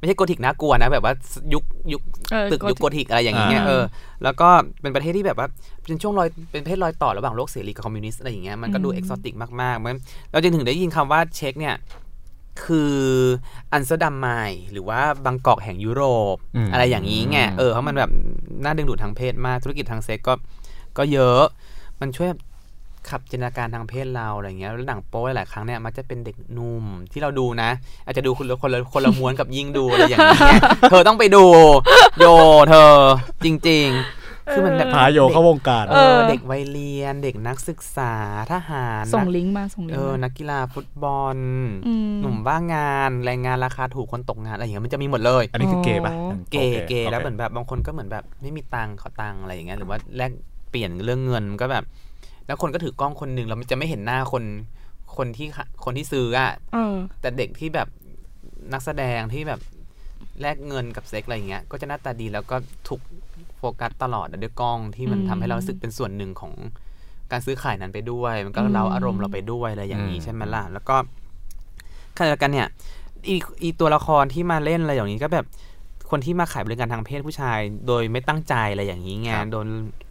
[0.00, 1.14] ไม่ใช่โกธิกน่ากลัวนะแบบว่า
[1.54, 2.02] ยุคยุค
[2.32, 3.84] เออตึกยุคโกธิกอะไรอย่างเงี้ยอ่าเออ
[4.24, 4.48] แล้วก็
[4.80, 5.48] เป็นประเทศที่แบบว่า
[5.82, 9.98] เป็นช่วงรอยเป็นประเทศรอยต่อระหว่างโลกเสรีกับคอมมิวนิสต์อะไรอย่างเงี้ยมันก็ดูอืม exotic มากๆมัน
[10.30, 11.76] เราจึงถึงได้ยินคำว่าเช็กเนี่ย
[12.64, 12.96] คือ
[13.72, 16.02] อัมสเตอร์ดัมใหม่หรือว่า Bangkok แห่งยุโร
[16.34, 18.10] ปอืมอะไรอย่างนี้ไงเออเพราะมันแบบ
[18.64, 20.34] น่าดึงดูดทางเพศมากธุรกิจทางเซ็กก็
[20.98, 21.42] ก็เยอะ
[22.00, 22.30] มันช่วย
[23.08, 27.70] ขับจินตนาการทางเพศเราอะไรเงี้ยแล้วหนังโป๊หลายๆครั้งเนี่ยมันจะเป็นเด็กหนุ่มที่เราดูนะ
[28.04, 30.60] อาจจะดูคนละคนละคนละม้วนกับยิ่งดูอะไรอย่างเงี้ย
[30.90, 31.44] เธอต้องไปดู
[32.18, 32.24] โย
[32.68, 32.92] เธอ
[33.44, 38.14] จริง ๆ คือมันแบบพาโยเข้าวงการเออเด็กวัยเรียน เด็กนักศึกษา
[38.52, 41.36] ทหารส่งนักลิงก์มาส่งลิงเอก์อมานักกีฬาฟุตบอล
[41.86, 50.30] อืมหนุ่มบ้างงานแรงงานราคาถูกคนตกงานอะไรอย่างเงี้ยมันจะมีหมดเลย อันนี้คือเกย์ป่ะอ๋อเกย์โอคเกย์แล้วโคเหมือนแบบบางคนก็เหมือนแบบไม่มีตังค์ขอตังค์อะไรอย่างเงี้ยหรือว่าแลก
[50.70, 51.84] เปลี่ยนเรื่องเงินก็แบบ
[52.50, 54.44] แล้วคนก็ถือกล้องคนหนึ่งแล้วมันจะไม่เห็นหน้าคน
[55.16, 57.88] คนที่ขะคนที่ซื้ออะเออแต่เด็กที่แบบ
[58.72, 59.60] นักแสดงที่แบบ
[60.40, 62.56] แลกเงินกับเซ็กอะไรอย่างเงี้ย ก็จะหน้าตาดีแล้วก็
[62.88, 63.00] ถูก
[63.58, 66.52] โฟกัสตลอดด้วยกล้องที่มันอืมทำให้เรารู้สึกเป็นส่วนหนึ่งของ
[67.32, 70.96] การซื้อขายนั้นไปด้วย มันก็เราอารมณ์เราไปด้วยอะไรอย่างนี้อืมใช่ไหมล่ะ แล้วก็
[72.16, 72.68] ขณะเดียวกันเนี่ย
[73.28, 75.46] อีอีตัวละครที่มาเล่นอะไรอย่างนี้ก็แบบ
[76.10, 79.66] คนที่มาขายบริการทางเพศผู้ชาย โดยไม่ตั้งใจอะไรอย่างนี้ไงครับโดน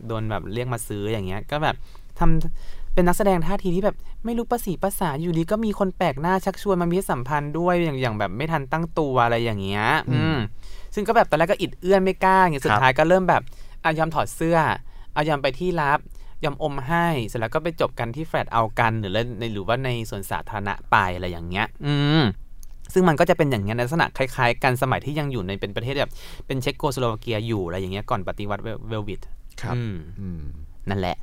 [0.08, 1.76] โดนแบบเรียกมาซื้ออย่างเงี้ย ก็แบบ
[2.20, 10.38] ทำเป็นนักแสดงท่าทีที่แบบไม่รู้ภาษีภาษาอยู่ดีก็มีคนแปลกหน้าชักชวนมามีเพศสัมพันธ์ด้วยอย่างอย่างแบบไม่ทันตั้งตัวอะไรอย่างเงี้ยอืม
[10.96, 13.42] ซึ่งก็แบบตอนแรกก็อิดเอื้อนไม่กล้าอย่างเงี้ยสุดท้ายก็เริ่มแบบ
[13.84, 14.58] อายอมถอดเสื้อ
[15.16, 16.00] อายอมไปที่รับ
[16.44, 22.24] ยอมอมให้เสร็จแล้วก็ไปจบกันที่แฟลตเอากันหรือในหรือว่าในสวนสาธารณะไปอะไรอย่างเงี้ย อืม
[22.94, 26.12] ซึ่งมันก็จะเป็นอย่างเงี้ยในลักษณะคล้ายๆ กันสมัยที่ยังอยู่ในเป็นประเทศแบบ
[26.48, 29.22] เป็นเช็กโกสโลวาเกียอยู่อะไรอย่างเงี้ยก่อนปฏิวัติเวลเวลวิด
[29.62, 30.42] ครับอืมอืม
[30.90, 31.18] นั่นแหละ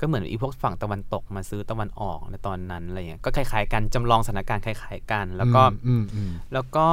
[0.00, 6.88] ก็เหมือนอีพวกฝั่งตะวันตกมาซื้อตะวันออกในตอนนั้นอะไรเงี้ยก็คล้ายๆกันจำลองสถานการณ์คล้ายๆกัน แล้วก็อืมอืมแล้วก็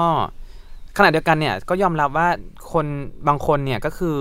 [0.98, 2.28] ขณะเดียวกันเนี่ยก็ยอมรับว่า
[2.72, 2.86] คน
[3.28, 4.18] บางคนเนี่ยก็คือ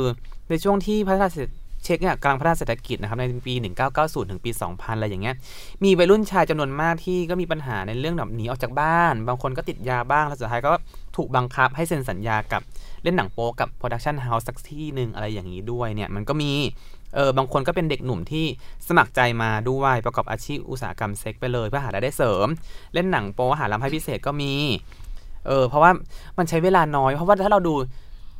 [0.50, 1.50] ในช่วงที่พัฒนาเศรษฐ
[1.84, 3.54] เช็คเนี่ยกำลังพัฒนาเศรษฐกิจนะครับในปี
[3.92, 5.34] 1990 ถึงปี 2000 อะไรอย่างเงี้ย
[5.84, 10.72] มีวัยรุ่นชายจำนวนมากที่ก็มีปัญหาในเรื่องแบบหนีออกจากบ้าน บางคนก็ติดยาบ้าง แล้วสุดท้ายก็
[11.16, 12.62] ถูกบังคับให้เซ็นสัญญากับ
[13.02, 16.52] เล่นหนังโป๊กับ production house สักที่หนึ่งอะไรอย่างนี้ด้วยเนี่ยมันก็มี
[17.14, 18.46] เออบางคนก็เป็นเด็กหนุ่มที่
[18.88, 22.46] สมัครใจมาด้วยประกอบอาชีพอุตสาหกรรมเซ็กไปเลยเพื่อหารายได้เสริม
[22.94, 24.52] เล่นหนังโป๊หารายได้พิเศษก็มี
[25.46, 25.90] เออเพราะว่า
[26.38, 27.74] มันใช้เวลาน้อย เพราะว่าถ้าเราดู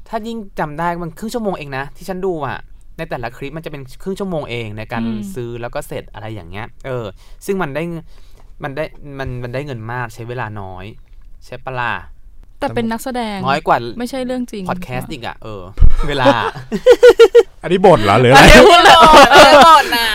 [0.09, 2.59] ถ้ายิ่งจำได้มันครึ่งชั่วโมงเองนะ ที่ฉันดูอะ
[2.97, 7.07] ในแต่ละคลิปมันจะเป็นครึ่งชั่วโมงเองในการอืมซื้อแล้วก็เสร็จอะไรอย่างเงี้ย เออ
[7.47, 7.83] ซึ่งมันได้
[8.63, 8.85] มันได้
[9.19, 10.85] มันมันได้เงินมากใช้เวลาน้อย
[11.45, 11.95] ใช่ปะล่ะ
[12.61, 15.63] แต่เป็นนักแสดงน้อยกว่าไม่ใช่เรื่องจริงพอดแคสต์อีกอะเออ
[16.09, 16.27] เวลา
[17.63, 18.97] อันนี้บ่นเหรอหรืออะไรพูดเลย
[19.67, 20.09] พูดนะ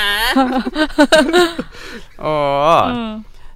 [2.21, 2.67] โอ้เอ
[3.09, 3.11] อ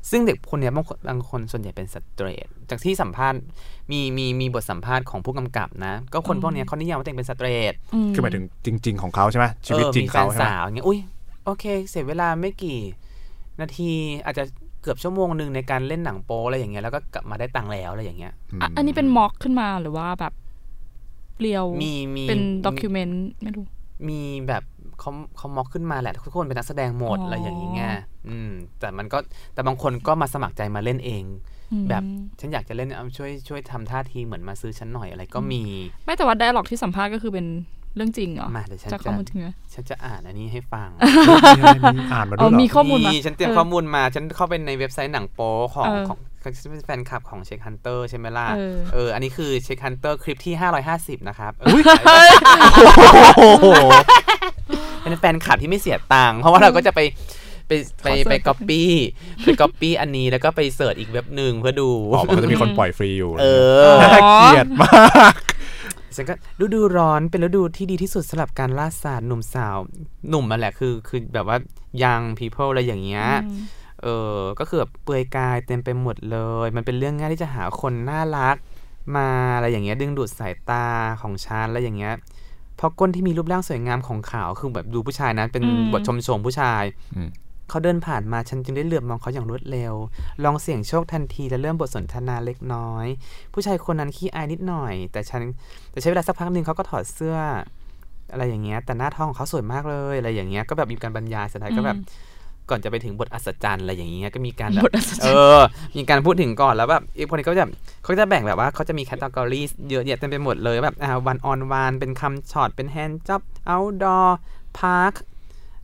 [0.09, 3.39] ซึ่งเด็กคนเนี้ยบางคนบางคนส่วนใหญ่เป็นสเตรทจากที่สัมภาษณ์
[3.91, 7.73] มีมีมีบทสัมภาษณ์ของผู้กำกับนะ ก็คนพวกเนี้ยเขานิยามว่าตัวเองเป็นสเตรท
[8.13, 10.99] คือหมายถึงจริง ๆ ของเขาใช่ไหมชีวิตออจริงมีแฟเขานใช่ไหมสาวอย่างเงี้ยอุ้ย
[11.45, 12.79] โอเค เสียเวลาไม่กี่
[13.61, 13.91] นาที
[14.25, 14.43] อาจจะ
[14.81, 20.33] เกือบชั่วโมงหนึ่งในการเล่นหนังโป๊อะไรอย่างเงี้ยแล้วก็กลับมาได้ตังค์แล้วอะไรอย่างเงี้ยอะอันนี้เป็นม็อกขึ้นมาหรือว่าแบบ
[21.41, 23.65] เรียวมีมีเป็นด็อกิเมนต์ไม่รู้
[24.07, 24.63] มีแบบ
[24.99, 27.83] เขาเขาม็อกขึ้นมาแหละทุกคนเป็นนักแสดงหมดอ๋อออะไรอย่างงี้ไง
[28.29, 29.17] อืม แต่มันก็
[29.53, 31.23] แต่บางคนก็มาสมัครใจมาเล่นเอง
[31.71, 32.03] อืมแบบ
[32.39, 35.63] ฉันอยากจะเล่นเอาช่วยช่วยทำท่าทีเหมือนมาซื้อฉันหน่อยอะไรก็มี
[36.05, 37.47] ไม่แต่ว่า dialogue ที่สัมภาษณ์ก็คือเป็น
[37.95, 40.89] เรื่องจริงเหรอมาเดี๋ยวฉันจากจะข้อมูลจริงไหมฉันจะอ่านอันนี้ให้ฟัง
[41.95, 50.53] มีอ่านมาด้อ๋วอยเหรอมีข้อมูลมาฉันเตรียมออข้อมูลมา ฉันเข้าไปในเว็บไซต์หนังโป๊ของเออของ ฉันเป็นแฟนคลับของ Czech Hunter ใช่ไหมล่ะเออเออ อันนี้คือ Czech Hunter คลิปที่
[50.91, 51.67] 550 นะครับเอ
[52.27, 52.31] อ
[53.37, 53.65] โอ้โห
[55.01, 56.99] เป็นแฟนคลับที่ไม่เสียตังค์เพราะว่าเราก็จะไป
[57.67, 57.71] ไป
[58.03, 58.89] ไปขอ search ไปก๊อปปี้
[59.43, 63.45] ไปก๊อปปี้อันนี้แล้วก็ไป search อีกเว็บหนึ่งเพื่อดูอ๋อมันก็จะมีคนปล่อยฟรีอยู่ เอ
[63.89, 64.89] อน่าเกลียดมา
[65.31, 65.33] ก
[66.15, 69.77] ฉันก็ฤดูร้อนเป็นฤดูที่ดีที่สุดสำหรับการล่าสัตว์หนุ่มสาว
[70.29, 71.57] หนุ่มมาแหละคือคือแบบว่า
[72.03, 73.61] young people อะไรอย่างเงี้ยอืม
[74.03, 74.07] เอ
[74.37, 78.55] อก็คือแบบเปลือยกายเต็มไปหมดเลย มันเป็นเรื่องง่ายที่จะหาคนน่ารัก
[79.15, 80.85] มาอะไรอย่างเงี้ยดึงดูดสายตา
[81.21, 82.13] ของฉันอะไรอย่างเงี้ย
[82.77, 86.83] เพราะก้นที่มีรูปร่างสวยงามของขาวคือแบบดูผู้ชายนะเป็นอืมบทชมชมผู้ชาย
[87.15, 87.29] อืม
[87.69, 89.93] เขาเดินผ่านมาฉันจึงได้เหลือบมองเขาอย่างรวดเร็ว
[90.43, 93.05] ลองเสี่ยงโชคทันทีและเริ่มบทสนทนาเล็กน้อย
[93.53, 95.41] ผู้ชายคนนั้นขี้อายนิดหน่อย แต่ฉัน
[95.91, 97.37] แต่ใช้เวลาสักพักหนึ่งเขาก็ถอดเสื้อ
[98.31, 101.97] อะไรอย่างเงี้ย แต่หน้าท้องของเขาสวยมากเลยอะไรอย่างเงี้ยก็แบบมีการบรรยายสุดท้ายก็แบบ
[102.69, 105.61] ก่อนจะไปถึงบทอัศจรรย์อะไรอย่างเงี้ยก็มีการแบบบทอัศจรรย์เออ
[105.97, 107.67] มีการพูดถึงก่อนแล้วแบบอีกคนนี้ก็จะ
[108.03, 115.13] เขาจะแบ่งแบบว่าเขาจะมี category เยอะแยะเต็มไปหมดเลยแบบอ่า one on one เป็น cum shot เป็น handjob outdoor park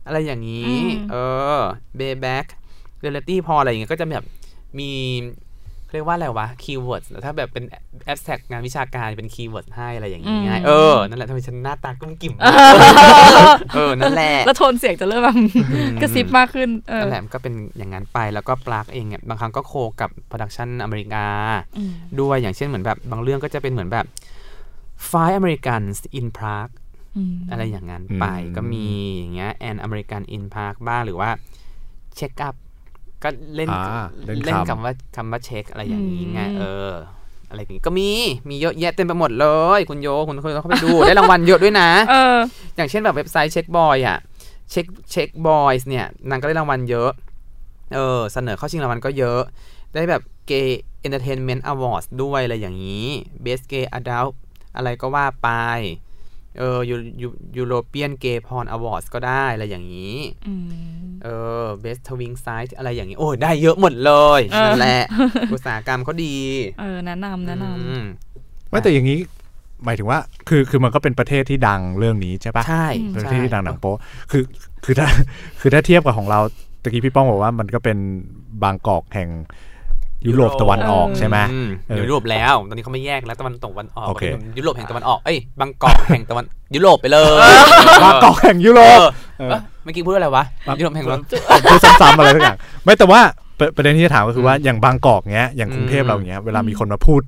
[0.06, 1.16] อะไรอย่างนี้อืมเอ
[1.58, 1.60] อ
[1.96, 2.46] bareback
[3.00, 4.24] reality porn อะไรอย่างเงี้ยก็จะแบบ
[4.78, 4.90] มี
[5.86, 7.64] เขาเรียกว่าอะไรวะ keyword ถ้าแบบเป็น
[8.06, 12.34] abstract งานวิชาการเป็น keyword ให้อะไรอย่างงี้ไงเออ นั่นแหละทำไมฉันหน้าตากรุ้มกริ่ม
[13.74, 15.36] เออ นั่นแหละ แล้วโทนเสียงจะเริ่มแบบ
[16.00, 21.26] กระซิบมากขึ้นเออนั่นแหละมันก็เป็นอย่างนั้นไปแล้วก็ปรากเองเนี่ยบางครั้งก็ co กับ production อเมริกา
[21.76, 24.06] อืมด้วยอย่างเช่นเหมือนแบบบางเรื่องก็จะเป็นเหมือนแบบ
[25.10, 26.74] Five Americans in Prague
[27.16, 31.30] อืมอะไรอย่างนั้นไปอืมก็มีอย่างเงี้ย An American in Prague บ้างหรือว่า
[32.18, 33.68] Czech up ก็เล่นอ่าเล่น
[34.44, 36.92] เล่นคำคำว่าคำว่าเช็กอะไรอย่างนี้ไงอืมเออ
[37.50, 38.10] อะไรอย่างนี้ก็มี
[38.48, 39.46] มีเยอะแยะเต็มไปหมดเล
[39.78, 42.36] ย คุณโยคุณคุณเข้าไปดูได้รางวัลเยอะด้วยนะเออ
[42.76, 44.18] อย่างเช่นแบบเว็บไซต์ Czech Boy อะ
[44.70, 47.10] Czech Czech Boys เนี่ยนางก็ได้รางวัลเยอะ
[47.94, 49.40] เออ เสนอเข้าชิงรางวัลก็เยอะ
[49.94, 50.68] ได้แบบ Gay
[51.06, 53.06] Entertainment Awards ด้วยอะไรอย่างนี้
[53.44, 54.32] Best Gay Adult
[54.76, 55.48] อะไรก็ว่าไป
[56.58, 60.16] เออยูยูยูโรเปียนเกย์พอนอวอร์ดก็ได้อะไรอย่างนี้
[60.48, 60.68] อืม
[61.24, 61.28] เอ
[61.62, 65.02] อ Best Twin Side อะไรอย่างนี้ โอ้ยได้เยอะหมดเลยเออนั่นแหละ
[65.52, 66.34] อุตสาหกรรมเขาดี
[66.80, 68.04] เออแนะนำแนะนอืม
[68.70, 69.18] ไม่แต่อย่างนี้
[69.84, 73.94] หมายถึงว่า คือคือมันก็เป็นประเทศที่ดังเรื่องนี้ใช่ปะใช่เป็นประใช่เทศที่ดังหนังโป๊
[74.30, 74.42] คือ
[74.84, 75.08] คือถ้า
[75.60, 76.40] คือถ้าเทียบกับของเรา
[76.82, 77.98] ตะกี้พี่ป้องบอกว่ามันก็เป็น
[78.62, 79.28] บางกอกแห่ง
[80.26, 84.24] ยุโรปตะวันออกใช่ไหมอืมเออยุโรปแล้ว ตอนนี้เขาไม่แยกแล้วตะวันตกตะวันออกโอเค
[84.58, 87.38] ยุโรปแห่งตะวันออกเอ้ยบางกอกแห่งตะวันยุโรปไปเลย
[88.04, 90.44] บางกอกแห่งยุโรเอปอเออเอ้ยเมื่อกี้พูดอะไรวะ
[90.78, 91.22] ยุโรปแห่งตะวัน
[91.70, 93.20] พูดซ้ำๆอะไรทุกอย่างไม่แต่ว่า
[93.58, 97.22] ประประเด็นที่จะถามก็คือว่าอย่างบางกอกเนี้ยอย่างกรุงเทพอืมเราอย่างเงี้ยเวลามีคนมาพูด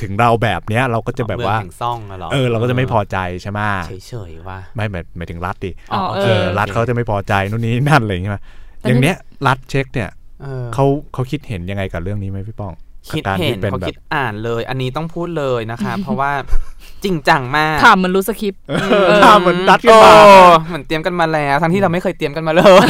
[0.00, 3.60] ถึงเราแบบเนี้ยเราก็จะแบบว่าเมืองแห่งซ่องอะเหรอเออเราก็จะไม่พอใจใช่ไหม
[4.08, 8.34] เฉยๆว่าไม่หมายหมายถึงรัฐดิอ๋อโอเอเคเอออรัฐเขาจะไม่พอใจนู่นนี่นั่นอะไรอย่างเงี้ย
[8.80, 10.08] แต่อย่างนี่เนี้ยรัฐเช็คเนี่ย
[10.42, 12.72] เออเขาเขาคิดเห็นยังไงกับเรื่องนี้ไหมพี่ป้อง
[13.08, 16.32] คิดกับการเห็ที่นเป็นเขาแบบคิดอ่านเลย อันนี้ต้องพูดเลยนะคะ เพราะว่า
[17.04, 18.62] จริงจังมากถามเหมือนรู้สคริปต์
[19.22, 20.12] ถ้าเหมือนรัฐกันโอ้มา
[20.68, 22.88] เหมือนเตรียมกันมาแล้ว ทั้งที่เราไม่เคยเตรียมกันมาเลย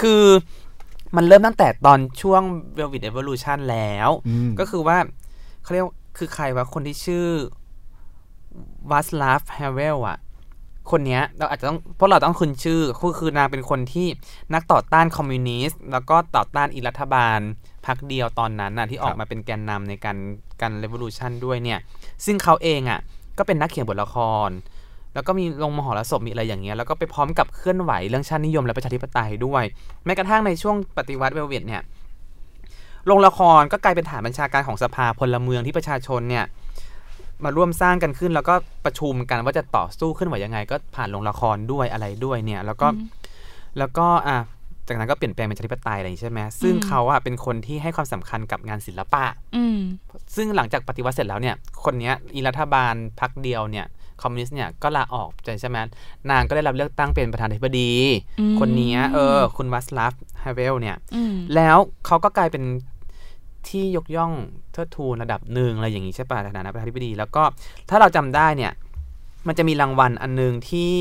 [0.00, 0.24] คือ
[1.16, 2.42] มันเริ่มตั้งแต่ตอนช่วง
[2.78, 4.98] Velvet Evolution แล้วอืมก็คือว่า
[5.62, 7.26] เขาเรียกว่าคือใครวะคนที่ชื่อ
[8.90, 10.18] วัสลาฟแฮเวลอะ
[10.90, 14.06] คนเนี้ยเราอาจจะต้องพวกเราต้องคุ้นชื่อคือคือนางเป็นคนที่
[14.54, 17.38] นักต่อต้านคอมมิวนิสต์แล้วก็ต่อต้านอีรัฐบาล
[17.86, 20.16] พักเดียวตอนนั้นน่ะที่ออกมาเป็นแกนนำในการ
[20.60, 21.78] การเร v o l u t i o n ด้วยเนี่ย
[22.24, 23.00] ซึ่งเขาเองอะ
[23.38, 24.16] ก็เป็นนักเขียนบทละค
[24.48, 24.50] ร
[25.14, 29.64] แล้วก็มีลงมหรสพมีอะไรอย่างเงี้ยแล้วก็ไปพร้อมกับเคลื่อนไหวเรื่องชาตินิยมและประชาธิปไตยด้วย
[30.04, 31.82] แม้กระทั่งในช่วงปฏิวัติเวลเวตเนี่ย
[33.06, 36.44] โรงละครก็กลายเป็นฐานบัญชาการของสภาพลเมืองที่ประชาชนเนี่ย
[37.44, 42.86] มาร่วมสร้างกันขึ้น แล้วก็ประชุมกันว่าจะต่อสู้ขึ้นไหวยังไง ก็ผ่านโรงละครด้วยอะไรด้วยเนี่ย แล้วก็
[43.78, 44.36] แล้วก็อะ
[44.88, 49.24] จากนั้นก็เปลี่ยนแปลงเป็นประชาธิปไตยอะไรอย่างนี้ใช่ไหมซึ่งอืมเขาอะเป็นคนที่ให้ความสำคัญกับงานศิลปะ
[49.56, 49.78] อืม
[50.36, 53.86] ซึ่งหลังจากปฏิวัติเสร็จแล้วเนี่ย คนเนี้ยอีรัฐบาลพักเดียวเนี่ย
[54.22, 55.78] คอมมิวนิสต์เนี่ยก็ลาออกใช่ไหม
[56.30, 57.92] นางก็ได้รับเลือกตั้งเป็นประธานาธิบดี
[58.40, 62.64] อืมคนเนี้ยเออ คุณวัสลาฟฮาเวลเนี่ยอืมแล้วเขาก็กลายเป็น
[63.70, 64.32] ที่ยกย่อง
[64.72, 67.42] เทิดทูนระดับหนึ่งอะไรอย่างนี้ใช่ป่ะในฐานะประธานาธิบดี แล้วก็
[67.90, 68.72] ถ้าเราจำได้เนี่ย
[69.46, 70.94] มันจะมีรางวัลอันหนึงที่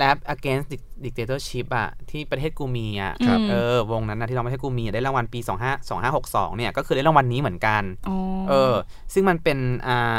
[0.00, 0.68] Lab Against
[1.04, 5.50] Dictatorship อะที่ประเทศกูมีอะครับเออวงนั้นนะที่เราประเทศกูมีอะได้รางวัลปี 25
[5.98, 8.16] 2562 เนี่ย ก็คือได้รางวัลนี้เหมือนกันอ๋อ
[8.48, 8.74] เออ
[9.12, 10.18] ซึ่งมันเป็นอ่า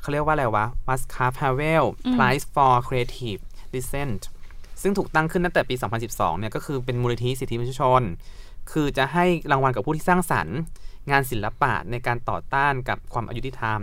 [0.00, 3.40] เขาเรียกว่าอะไรวะ m u s c a f Havel อืม Prize for Creative
[3.74, 4.22] Dissent
[4.82, 5.74] ซึ่งถูกตั้งขึ้นตั้งแต่ปี
[6.06, 8.02] 2012 เนี่ย ก็คือเป็นมูลนิธิสิทธิมนุษยชน
[8.72, 10.58] คือจะให้รางวัลกับผู้ที่สร้างสรรค์
[11.10, 13.80] งานศิลปะในการต่อต้านกับความอายุติธรรม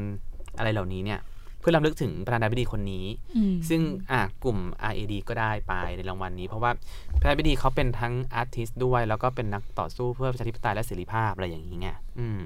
[0.58, 1.22] อะไรเหล่านี้เนี่ย
[1.60, 4.58] เพื่อรำลึกถึงประธานาธิบดีคนนี้อืมซึ่งอะกลุ่ม
[4.92, 6.72] RAD ก็ได้ไปในรางวัลนี้ เพราะว่า
[7.20, 12.40] ประธานาธิบดีเขาเป็นทั้งอาร์ติสด้วย แล้วก็เป็นนักต่อสู้เพื่อประชาธิปไตยและเสรีภาพอะไรอย่างนี้ไงอืม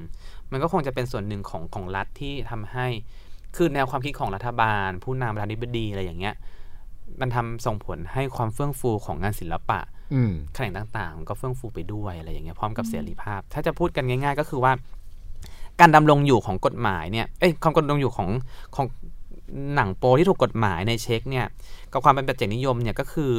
[0.51, 2.87] มันก็คงจะเป็นส่วนหนึ่งของของรัฐที่ทำให้
[3.55, 6.35] คือแนวความคิดของรัฐบาล ผู้นำประธานาธิบดีอะไรอย่างเงี้ย
[7.21, 10.00] มันทำส่งผลให้ความเฟื่องฟูของงานศิลปะอืม
[10.53, 14.73] แขนงต่างๆมันก็เฟื่องฟูไปด้วยอะไรอย่างเงี้ยพร้อมกับเสรีภาพ ถ้าจะพูดกันง่าย ๆ ก็คือว่า
[15.79, 18.29] การดำรงอยู่ของกฎหมายเนี่ยเอ้ยความดำรงอยู่ของ
[18.75, 18.87] ของ
[19.75, 21.45] หนังโปที่ถูกกฎหมายในเช็คเนี่ย
[21.91, 23.31] กับความเป็นปัจเจกนิยมเนี่ยก็คือ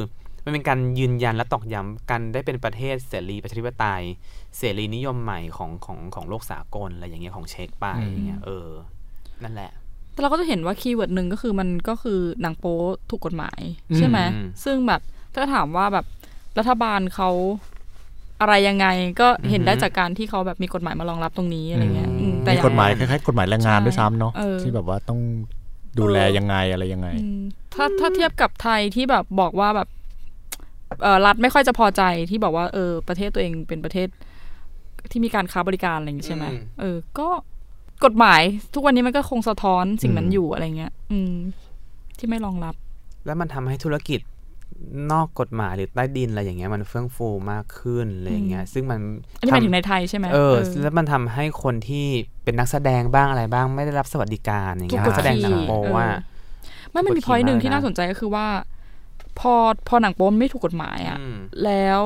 [0.43, 4.03] มันเป็นการยืนยันและตอกย้ำกันได้เป็นประเทศเสรีประชาธิปไตย
[4.57, 8.67] เสรีนิยมใหม่ของของของโลกสากลอะไรอย่างเงี้ยของเช็คไปอย่างเงี้ยเออ
[9.43, 9.71] นั่นแหละ
[10.13, 13.61] แต่เราก็จะเห็นว่า keyword หนึ่งก็คือมันก็คือหนังโป๊ถูกกฎหมาย
[13.97, 15.01] ใช่ไหมอืมซึ่งแบบ
[15.33, 16.05] ถ้าถามว่าแบบ
[16.57, 17.29] รัฐบาลเขา
[18.41, 18.87] อะไรยังไง
[19.21, 25.19] ก็เห็นได้อือฮึจากการที่เขาแบบมีกฎหมายมารองรับตรงนี้อะไรเงี้ยอืมแต่มีอย่างกฎหมายคล้ายๆกฎหมายแรงงานด้วยซ้ำเนาะเออที่แบบว่าต้อง
[25.99, 27.41] ดูแลยังไงอะไรยังไงอืม
[27.73, 29.87] ถ้าถ้าเทียบกับไทยที่แบบบอกว่าแบบ
[31.01, 34.07] เออรัฐไม่ค่อยจะพอใจที่บอกว่าเออประเทศตัวเองเป็นประเทศ
[35.11, 37.27] ที่มีการค้าบริการอะไรอย่างงี้ใช่ไหมอืมเออ ก็
[38.05, 38.41] กฎหมาย
[38.73, 41.33] ทุกวันนี้มันก็คงสะท้อนสิ่งนั้นอืมอยู่อะไรเงี้ย อืม
[42.17, 42.75] ที่ไม่รองรับ
[43.25, 44.19] แล้วมันทำให้ธุรกิจ
[45.11, 48.99] นอกกฎหมายหรือใต้ดินอะไรอย่างเงี้ยมันเฟื่องฟูมากขึ้นอะไรอย่างเงี้ยซึ่งมัน
[49.39, 52.05] อันนี้หมายทำถึงในไทยใช่ไหมเออเออแล้วมันทำให้คนที่
[52.43, 56.07] เป็นนักแสดงบ้างอะไรบ้างไม่ได้รับสวัสดิการอย่างถูกเงี้ยกนัดกแสดงหนังขี่โปเออว่า
[56.91, 58.45] ไม่มันมีกดขี่พอยหนึ่งมากที่เลยนะน่าสนใจก็คือว่า
[59.39, 59.53] พอ
[59.87, 62.03] พอหนังโป๊มไม่ถูกกฎหมายอะอืมแล้ว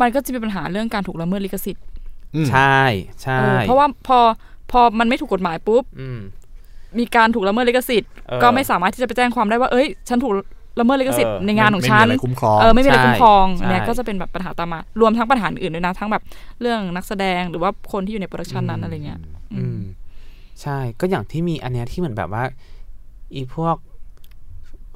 [0.00, 1.84] มันก็จะมีปัญหาเรื่องการถูกละเมิดลิขสิทธิ์
[2.34, 2.80] อืมใช่
[3.22, 4.18] ใช่เออเพราะว่าพอ
[4.70, 6.20] พอมันไม่ถูกกฎหมายปุ๊บอืม
[6.98, 10.32] มีการถูกละเมิดลิขสิทธิ์เออก็ไม่สามารถที่จะไปแจ้งความได้ว่าเอ้ย ฉันถูก
[10.78, 16.22] ละเมิดลิขสิทธิ์เออในงานของไม่ฉัมีนอะไรคุ้มครองเออไม่มีอะไรใช่คุ้มครองใช่เนี่ยก็จะเป็นแบบปัญหาตามมารวมทั้งปัญหาอื่นด้วยนะ ทั้งแบบ
[16.60, 19.20] เรื่องนักแสดงหรือว่าคนที่อยู่ในโปรดักชันนั้นอะไรเงี้ย
[19.54, 19.80] อืม
[20.62, 22.44] ใช่ก็อย่างที่มีอันเนี้ยที่เหมือนแบบว่า
[23.34, 23.76] อีพวก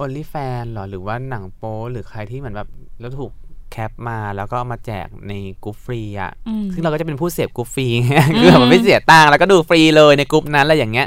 [0.03, 2.69] only fan หรอหรือว่าหนังโป๊หรือใครที่เหมือนแบบ
[3.01, 3.33] แล้วถูก
[3.71, 5.33] cap มาแล้วก็เอามาแจกใน
[5.63, 11.07] กรุ๊ปฟรีอะอืมซึ่งเราก็จะเป็นผู้เสพกรุ๊ปฟรีไงคือแบบมันไม่เสียตังค์แล้วก็ดูฟรีเลยในกรุ๊ปนั้นอะไรอย่างเงี้ย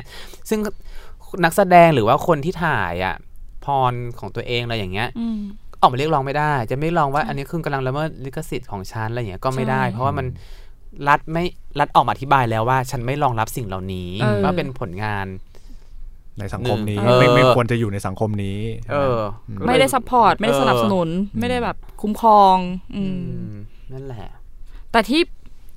[0.49, 0.59] ซึ่ง
[1.43, 3.15] นักแสดงหรือว่าคนที่ถ่ายอะ
[3.67, 5.39] porn ของตัวเองอะไรอย่างเงี้ยอืม
[5.81, 10.27] ออกมาเรียกร้องไม่ได้ จะไม่ร้องว่าใช่อันนี้คือกำลังละเมิดลิขสิทธิ์ของฉันอะไรอย่างเงี้ยก็ไม่ได้ใช่เพราะว่ามัน
[11.07, 11.43] รัฐไม่
[11.79, 15.25] รัฐออกมาอธิบายแล้วว่า ฉันไม่รองรับสิ่งเหล่านี้เออว่าเป็นผลงาน
[16.39, 18.59] ในสังคมนี้เออไม่ไม่ควรจะอยู่ในสังคมนี้
[18.91, 19.17] เออ
[19.57, 22.57] มไม่ได้ support ไม่ได้สนับสนุน ไม่ได้แบบคุ้มครอง
[22.95, 23.03] อือื
[23.47, 23.53] มม
[23.93, 24.27] นั่นแหละ
[24.91, 25.21] แต่ที่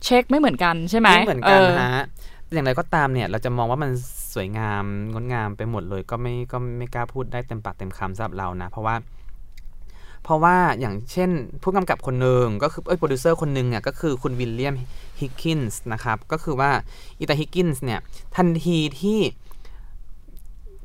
[0.04, 2.04] เช็กไม่เหมือนกันใช่ไหมไม่เหมือนกันอฮะ
[2.54, 3.90] อย่างไรก็ตามเนี่ยเราจะมองว่ามัน
[4.34, 8.94] สวยงามงดงามไปหมดเลยก็ไม่ก็ไม่กล้าพูดได้เต็มปากเต็มคำสำหรับเรานะ เพราะว่า
[10.24, 11.30] เพราะว่าอย่างเช่น
[11.62, 14.74] ผู้กำกับคนหนึ่งก็คือเอ้ยโปรดิวเซอร์คนหนึ่งเนี่ยก็คือคุณวิลเลียม
[15.20, 16.70] ฮิกกินส์นะครับ ก็คือว่า
[17.18, 18.00] อีตาฮิกกินส์เนี่ย
[18.36, 19.18] ทันทีที่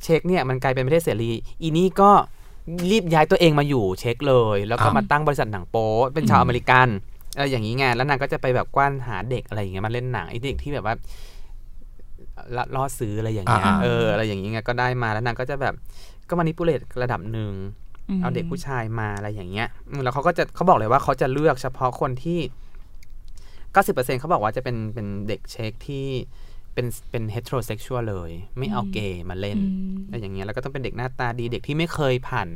[0.03, 2.11] เช็คเนี่ยมันกลายเป็นประเทศเสรีอีนี่ก็
[2.91, 6.87] รีบย้ายตัวเองมาอยู่เช็คเลย แล้วก็มมาตั้งบริษัทหนังโป๊เป็นชาวอเมริกัน
[7.35, 10.95] อะไรอย่างนี้ไงแล้วนางก็จะไปแบบกว้านหาเด็กอะไรอย่างเงี้ยมาเล่นหนังไอ้เด็กที่แบบว่า
[12.57, 15.73] ละล่อซื้ออะไรอย่างเงี้ยอ่าเอออะไรอย่างเงี้ยก็ได้มาแล้วนางก็จะแบบ
[16.29, 17.53] ก็มานิปูเลตระดับหนึ่ง
[18.17, 22.39] มเอาเด็กผู้ชายมาอะไรอย่างเงี้ยอืมแล้วเขาก็จะเขาบอกเลยว่าเขาจะเลือกเฉพาะคนที่
[23.75, 26.07] 90%เขาบอกว่าจะเป็นเป็นเด็กเช็กที่
[26.73, 32.47] เป็นเป็น heterosexual เลย ไม่เอาเกย์มาเล่นอืมอะไรอย่างเงี้ยแล้วก็ต้องเป็นเด็กหน้าตาดีเด็กที่ไม่เคยผ่าน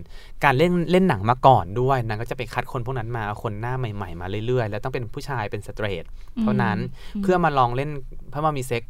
[0.44, 6.04] การเล่นเล่นหนังมาก่อนด้วยนางก็จะไปคัดคนพวกนั้นมาเอาคนหน้าใหม่ ๆ มาเรื่อยๆ แล้วต้องเป็นผู้ชายเป็น straight
[6.42, 6.78] เท่านั้น
[7.22, 7.90] เพื่อมาลองเล่น
[8.30, 8.84] เพื่อมามีเซ็กซ์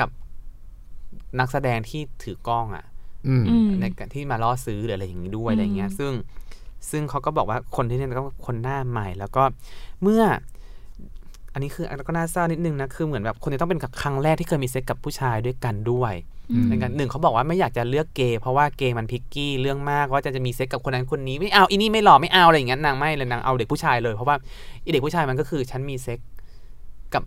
[0.00, 0.08] กับ
[1.38, 2.84] นักแสดงที่ถือกล้องอะ
[3.26, 6.12] อืมอืมในการที่มาล่อซื้อหรืออะไรอย่างนี้ด้วยอืมอะไรเงี้ย ซึ่ง
[6.90, 9.42] ซึ่งเขาก็บอกว่าคนที่เนี่ยก็คนหน้าใหม่ แล้วก็
[10.02, 10.22] เมื่อ
[11.52, 16.14] อันนี้คือก็น่าเศร้านิดนึงนะคือเหมือนแบบคนที่ต้องเป็นครั้งแรกที่เคยมีเซ็กซ์กับผู้ชายด้วยกันด้วย
[16.52, 24.36] อืมในการหนึ่งเขาบอกว่าไม่อยากจะเลือกเกย์เพราะว่าเกย์มัน picky เรื่องมากว่าจะจะมีเซ็กซ์กับคนนั้นคนนี้ไม่เอาอีนี่ไม่หล่อไม่เอาอะไรอย่างเงี้ยนางไม่เลยนางเอาเด็กผู้ชายเลยเพราะว่า
[24.84, 26.18] อีเด็กผู้ชายมันก็คือฉันมีเซ็กซ์
[27.14, 27.22] กับ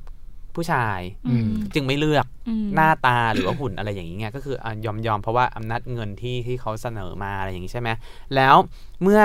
[0.59, 7.89] ผู้ผู้ชายอืมจึงไม่เลือกอืมหน้าตาหรือว่าหุ่นอะไรอย่างนี้ไงก็คืออะยอมยอมเพราะว่าอำนาจเงินที่ที่เขาเสนอมาอะไรอย่างนี้ใช่ไหม
[8.35, 8.55] แล้ว
[9.01, 9.21] เมื่อ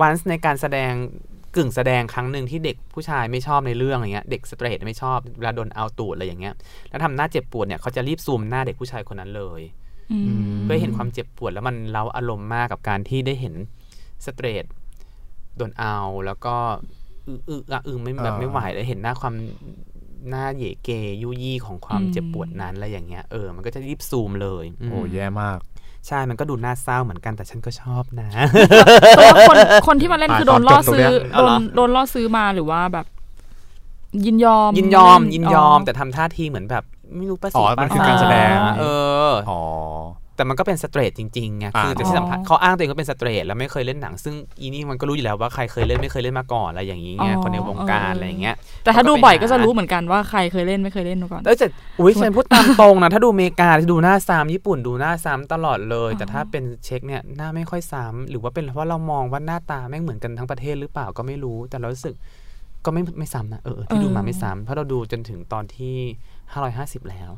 [0.00, 0.92] วันในการแสดง
[1.56, 6.54] กึ่งแสดงครั้งหนึ่งที่เด็กผู้ชายไม่ชอบในเรื่องอะไรเงี้ยเด็กสเตรทไม่ชอบเวลาโดนเอาตูดอะไรอย่างเงี้ย
[6.90, 9.62] แล้วทำหน้าเจ็บปวดเนี่ยเขาจะรีบซูมหน้าเด็กผู้ชายคนนั้นเลย
[10.12, 13.54] อืมเพื่อให้เห็นความเจ็บปวดแล้วมันเล้าอารมณ์มากกับการที่ได้เห็น
[14.26, 14.64] สเตรท
[15.56, 15.96] โดนเอา
[16.26, 16.56] แล้วก็
[17.28, 19.34] อึอึอะอึไม่แบบอ่าไม่ไหวแล้วเห็นหน้าความ
[20.30, 20.90] หน้าเหยเก
[21.22, 25.58] ยุยี่ของความอืมเจ็บปวดนั้นอะไรอย่างเงี้ยเออมันก็จะรีบซูมเลยมโอ้แย่มาก
[26.06, 28.28] ใช่ มันก็ดูน่าเศร้าเหมือนกันแต่ฉันก็ชอบนะ
[29.18, 29.56] ตัวคน
[29.86, 33.06] คนที่มาเล่นคือโดนล่อซื้อเอาโดเหรนอโดนล่อซื้อมาหรือว่าแบบ
[34.24, 36.84] ยินยอม ยินยอมเล่ยินยอม แต่ทำท่าทีเหมือนแบบ
[37.16, 38.84] ไม่รู้ประสิอ๋อมันคือการแสดง เอ
[39.28, 39.62] อ อ๋อ
[40.36, 51.66] แต่มันก็เป็นสเตรทจริงๆไงอ่าคือแต่ที่สำคัญเขาอ้างตัวเองก็เป็นสเตรทแล้วไม่เคยเล่นหนัง ซึ่งอีนี่มันก็รู้อยู่แล้วว่าใครเคยเล่นไม่เคยเล่นมาก่อนอะไรอย่างนี้ไงอ๋อคนในวงการเออออะไรอย่างเงี้ย แต่ถ้าเขาก็ดูไปบ่อยหาก็จะรู้เหมือนกันว่าใครเคยเล่นไม่เคยเล่นมาก่อนแล้วจะ
[52.00, 62.14] อุ้ยฉันพูดตามตรงนะถ้าดูอเมริกาจะดูหน้าซ้ำญี่ปุ่นดูหน้าซ้ำตลอดเลย แต่ถ้าเป็นเช็คเนี่ยหน้าไม่ค่อยซ้ำหรือว่าเป็นเพราะเรามองว่าหน้าตาแม่งเหมือนกันทั้งประเทศหรือเปล่าก็ไม่รู้ แต่เรารู้สึก
[62.84, 65.96] ก็ไม่ไม่ซ้ำนะเออเออที่ดูมาไม่ซ้ำเพราะเราดูจนถึงตอนที่
[66.52, 67.30] ห้าร้อยห้าสิบแล้ว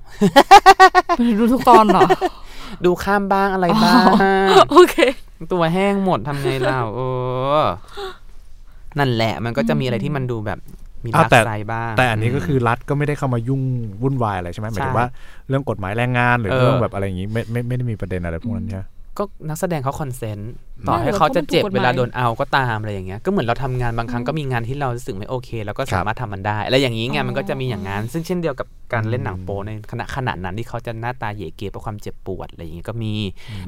[1.39, 2.03] ดูทุกตอนเหรอ
[2.85, 4.05] ดูข้ามบ้างอะไรบ้าง
[4.71, 4.97] โอเค
[5.53, 7.01] ตัวแห้งหมดทำไงเราเอ
[7.61, 7.63] อ
[8.99, 10.59] นั่นแหละมันก็จะมีอะไรที่มันดูแบบ
[11.05, 13.63] มีอ้าวลักแต่ไซบ้าง แต่อันนี้ก็คือรัฐก็ไม่ได้เข้ามายุ่ง
[14.03, 15.09] วุ่นวายอะไรใช่ไหมหมายถึงว่า
[15.49, 18.85] เรื่องกฎหมายแรงงานหรือเออเรื่องแบบอะไรอย่างนี้ไม่ไม่ไม่ได้มีประเด็นอะไรพวกนั้นใช่ไหม
[19.19, 20.53] ก็นักแสดงเขาคอนเซนต์
[20.87, 33.15] ต่อไม่ให้หรอกเขาจะเจ็บเพราะมันถูกกฎหมายเวลาโดนเอาก็ตามอะไรอย่างเงี้ยก็เหมือนเราทำงานบางครั้งก็มีงานที่เรารู้สึกไม่โอเคแล้วก็สามารถทำมันได้อะไรอย่างนี้ไงมันก็จะมีอย่างนั้น ซึ่งเช่นเดียวกับการเล่นหนังโป๊ในขณะขนาดนั้นที่เขาจะหน้าตาเหยเกเพราะความเจ็บปวดอะไรอย่างเงี้ยก็มี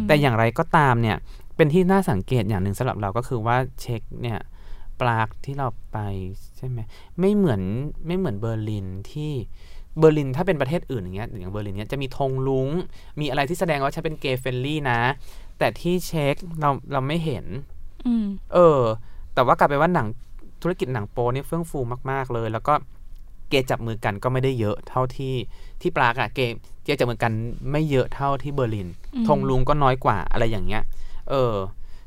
[0.07, 1.17] แต่อย่างไรก็ตามเนี่ย
[1.57, 4.39] เป็นที่น่าสังเกตอย่างหนึ่งสำหรับเราก็คือว่าเช็คเนี่ย
[5.01, 5.99] ปรากที่เราไป
[6.57, 6.79] ใช่ไหม
[7.21, 7.61] ไม่เหมือน
[8.07, 9.33] ไม่เหมือนเบอร์ลินที่
[9.99, 12.69] เบอร์ลินถ้าเป็นประเทศอื่นอย่างเงี้ยอย่างเบอร์ลินเนี้ยจะมีธงรุ้ง
[13.21, 15.01] มีอะไรที่แสดงว่าฉันเป็นเกย์ friendly นะ
[15.59, 17.45] แต่ที่เช็กเราเราไม่เห็น
[18.07, 18.81] อืมเออ
[19.35, 20.09] แต่ว่ากลายเป็นว่าหนัง
[20.63, 22.75] ธุรกิจหนังโป๊นี่เฟื่องฟูมาก ๆ เลย แล้วก็
[23.49, 25.35] เกย์จับมือกันก็ไม่ได้เยอะเท่าที่
[25.81, 27.33] ที่ปรากอะเกย์เกย์จับมือกัน
[27.71, 30.83] ไม่เยอะเท่าที่เบอร์ลินอืมธงรุ้งก็น้อยกว่าอะไรอย่างเงี้ย
[31.31, 31.55] เออ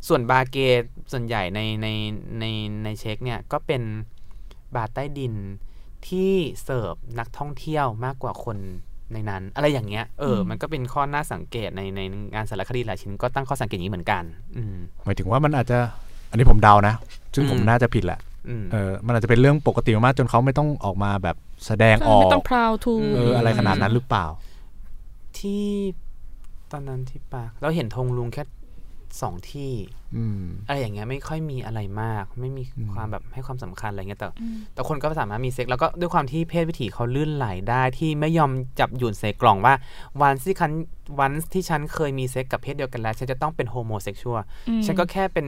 [0.07, 1.87] ส่วนบาร์เกย์ส่วนใหญ่ในใน
[2.39, 2.45] ใน
[2.83, 3.81] ในเช็กเนี่ยก็เป็น
[4.75, 5.33] บาร์ใต้ดิน
[6.07, 6.31] ที่
[6.63, 8.57] เสิร์ฟนักท่องเที่ยวมากกว่าคน
[9.13, 12.01] ในนั้น อะไรอย่างเงี้ยเออมันก็เป็นข้อน่าสังเกตในใน
[12.33, 14.23] งานสารคดีหลายชิ้นก็ตั้งข้อสังเกตอย่างนี้เหมือนกัน
[14.55, 15.77] อืมหมายถึงว่ามันอาจจะ
[16.29, 16.95] อันนี้ผมเดานะ
[17.33, 21.35] ซึ่งผมอืมน่าจะผิดแหละอืมเออมันอาจจะเป็นเรื่องปกติมากๆจนเขาไม่ต้องออกมาแบบ
[21.65, 24.25] แสดงออกไม่ต้อง proud to เอออะไรขนาดนั้นหรือเปล่า
[25.39, 25.65] ที่
[26.71, 28.43] ตอนนั้นที่ปรากเราเห็นธงรุ้งแค่
[29.21, 29.73] สองที่
[30.15, 39.73] อืมอะไรอย่างเงี้ยไม่ค่อยมีอะไรมาก ไม่มีอืมความแบบให้ความสำคัญอะไรเงี้ยแต่อืมแต่คนก็สามารถมีเซ็กซ์แล้วก็ด้วยความที่เพศวิถีเขาลื่นไหลได้ที่ไม่ยอมจับหยุ่นใส่กล่องว่า
[40.21, 40.71] วันที่ฉัน
[41.19, 45.47] วันที่ฉันเคยมีเซ็กซ์กับเพศเดียวกันแล้ว ฉันจะต้องเป็น homosexual อืมฉันก็แค่เป็น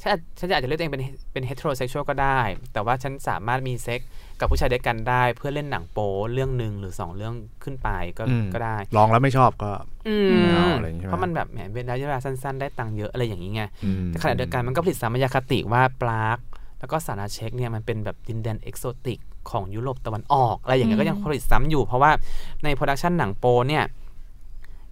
[0.00, 2.40] ฉันอาจฉันอาจจะเรียกตัวเองเป็นเป็น heterosexual ก็ได้
[2.72, 4.00] แต่ว่าฉันสามารถมีเซ็กซ์
[4.40, 7.34] กับผู้ชายด้วยกันได้ เพื่อเล่นหนังโป๊เรื่องหนึ่งหรือสองเรื่อง
[7.64, 9.70] ขึ้นไปก็อืมก็ได้ ลองแล้วไม่ชอบก็
[10.08, 16.38] อืไม่เอามอะไรอย่างงี้ใช่ไหมเพราะมันแบบแหมเป็นระยะเวลาสั้นๆ ได้ตังค์เยอะอะไรอย่างนี้ไงอืมแต่ขณะเดียวกันมันก็ผลิตซ้ำมายาคติว่าปราก
[16.80, 19.18] แล้วก็สาราเช็กเนี่ยมันเป็นแบบดินแดน exotic
[19.50, 22.10] ของยุโรปตะวันออกอะไรอย่างเงี้ยอืมก็ยังผลิตซ้ำอยู่ เพราะว่า
[22.64, 23.84] ใน production หนังโป๊เนี่ย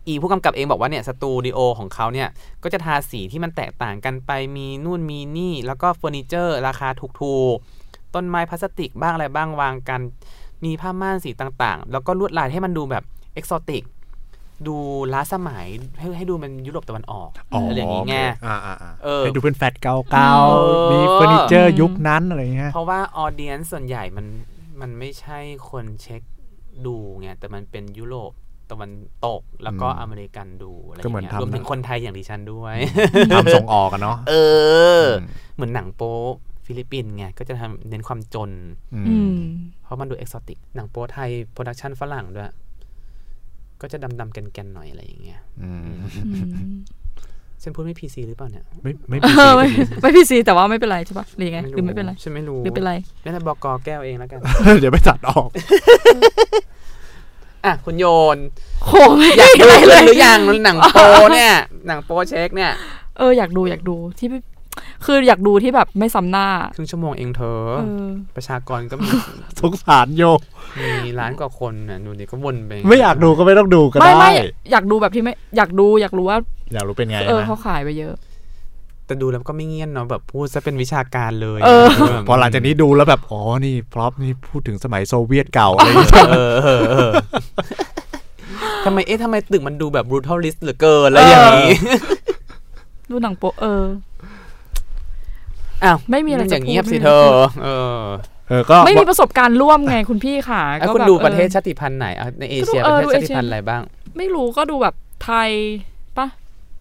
[0.07, 2.29] อีผู้กำกับเองบอกว่าเนี่ยสตูดิโอของเขาเนี่ย
[2.63, 10.01] ก็จะทาสีที่มันแตกต่างกันไปมีนู่นมีนี่ แล้วก็เฟอร์นิเจอร์ ราคาถูกๆ ต้นไม้พลาสติกบ้างอะไรบ้างวางกัน
[10.65, 13.85] มีผ้าม่านสีต่างๆ แล้วก็ลวดลายให้มันดูแบบ exotic
[14.67, 14.77] ดู
[15.13, 15.67] ล้าสมัย
[15.99, 24.27] ให้ให้ดูเป็นยุโรปตะวันออกอ๋ออะไรอย่างงี้ไงโอเคอ่าอ่าอ่าเออให้ดูเป็นแฟลตเก่าเออๆมีเฟอร์นิเจอร์ยุคนั้นอะไรอย่างเงี้ยเพราะว่า audience ส่วนใหญ่มัน
[24.81, 25.39] มันไม่ใช่
[25.71, 26.23] คนเช็ก
[26.87, 28.33] ดูไงแต่มันเป็นยุโรป
[28.71, 28.91] ตะวัน
[29.27, 32.77] ตกแล้วก็อืมอเมริกันดูอะไรอก็ย่างเหมือนเงี้ยทำรวมถึงคนไทยอย่างดิฉันด้วย
[33.37, 34.35] ทำส่งออกกันเนาะเอ
[35.03, 36.17] อมเหมือนหนังโป๊
[36.67, 38.51] ฟิลิปปินส์ไงก็จะทำเน้นความจน
[38.95, 39.41] อือืมม
[39.85, 42.51] เพราะมันดู exotic หนังโป๊ไทย production ฝรั่งด้วย
[43.81, 46.21] ก็จะดำๆแกนๆหน่อยอะไรอย่างเงี้ยอืมอื
[46.71, 46.77] ม
[47.63, 49.67] ฉันพูดไม่ PC หรือเปล่าเนี่ย ไม่ไม่เอมีอไม่
[50.01, 54.41] ไม่ PC แต่ว่าไม่เป็นไรใช่ปะหรือยังไงหรือไม่เป็นไรฉันไม่รู้หรือเป็นไรนั่นแต่บอกอแก้วเองแล้วกัน
[54.81, 55.49] เดี๋ยวไปตัดออก
[57.67, 58.39] อะคุณโยน
[58.85, 60.99] โหไม่อยากดูได้เลยหรือยังหนังโป๊
[61.35, 61.53] เนี่ย
[61.87, 62.73] หนังโป๊เช็กเนี่ย
[63.19, 64.41] เอออยากดูอยากดูที่ไม่
[65.05, 69.09] คืออยากดูที่แบบไม่ซ้ำหน้า ครึ่งชั่วโมงเองเธอเออประชากรก็มี
[69.61, 70.23] สงสารโย
[71.05, 74.33] มีล้านกว่าคนน่ะดูดิก็วนไป ไม่อยากดูก็ไม่ต้องดูก็ไม่ได้ไม่
[74.71, 76.39] อยากดูแบบที่ไม่อยากดูอยากรู้ว่า
[76.73, 78.15] อยากรู้เป็นไงเออนะเขาขายไปเยอะ
[79.07, 81.87] แต่ดูแล้วก็ไม่เงียบเนาะแบบพูดซะเป็นวิชาการเลยเออ
[82.29, 87.11] พอหลังจากนี้ดูแล้วแบบ อ๋อ นี่ prop นี่พูดถึงสมัยโซเวียตเก่าอะไรอย่างเงี้ย เออเออเออ
[88.85, 91.77] ทำไมเอ๊ะทำไมตึกมันดูแบบ brutalist เหลือเกินอะไรอย่างนี้
[93.11, 93.85] ดูหนังโป๊เออ
[95.85, 97.29] อ้าวไม่มีอะไรอจะย่างเงียบพูดสิเธอ
[97.63, 98.01] เออ
[98.49, 103.83] เออ ก็ไม่มีประสบการณ์ร่วมไงคุณพี่ค่ะอะก็คุณแบบดูประเทศออ ชาติพันธุ์ไหนอะในเอเชียก็ปดูระเออเทศดูชาติพันธุ์เอเชีย อะไรบ้าง
[104.17, 104.95] ไม่รู้ก็ดูแบบ
[105.25, 105.51] ไทย
[106.19, 106.27] ปะ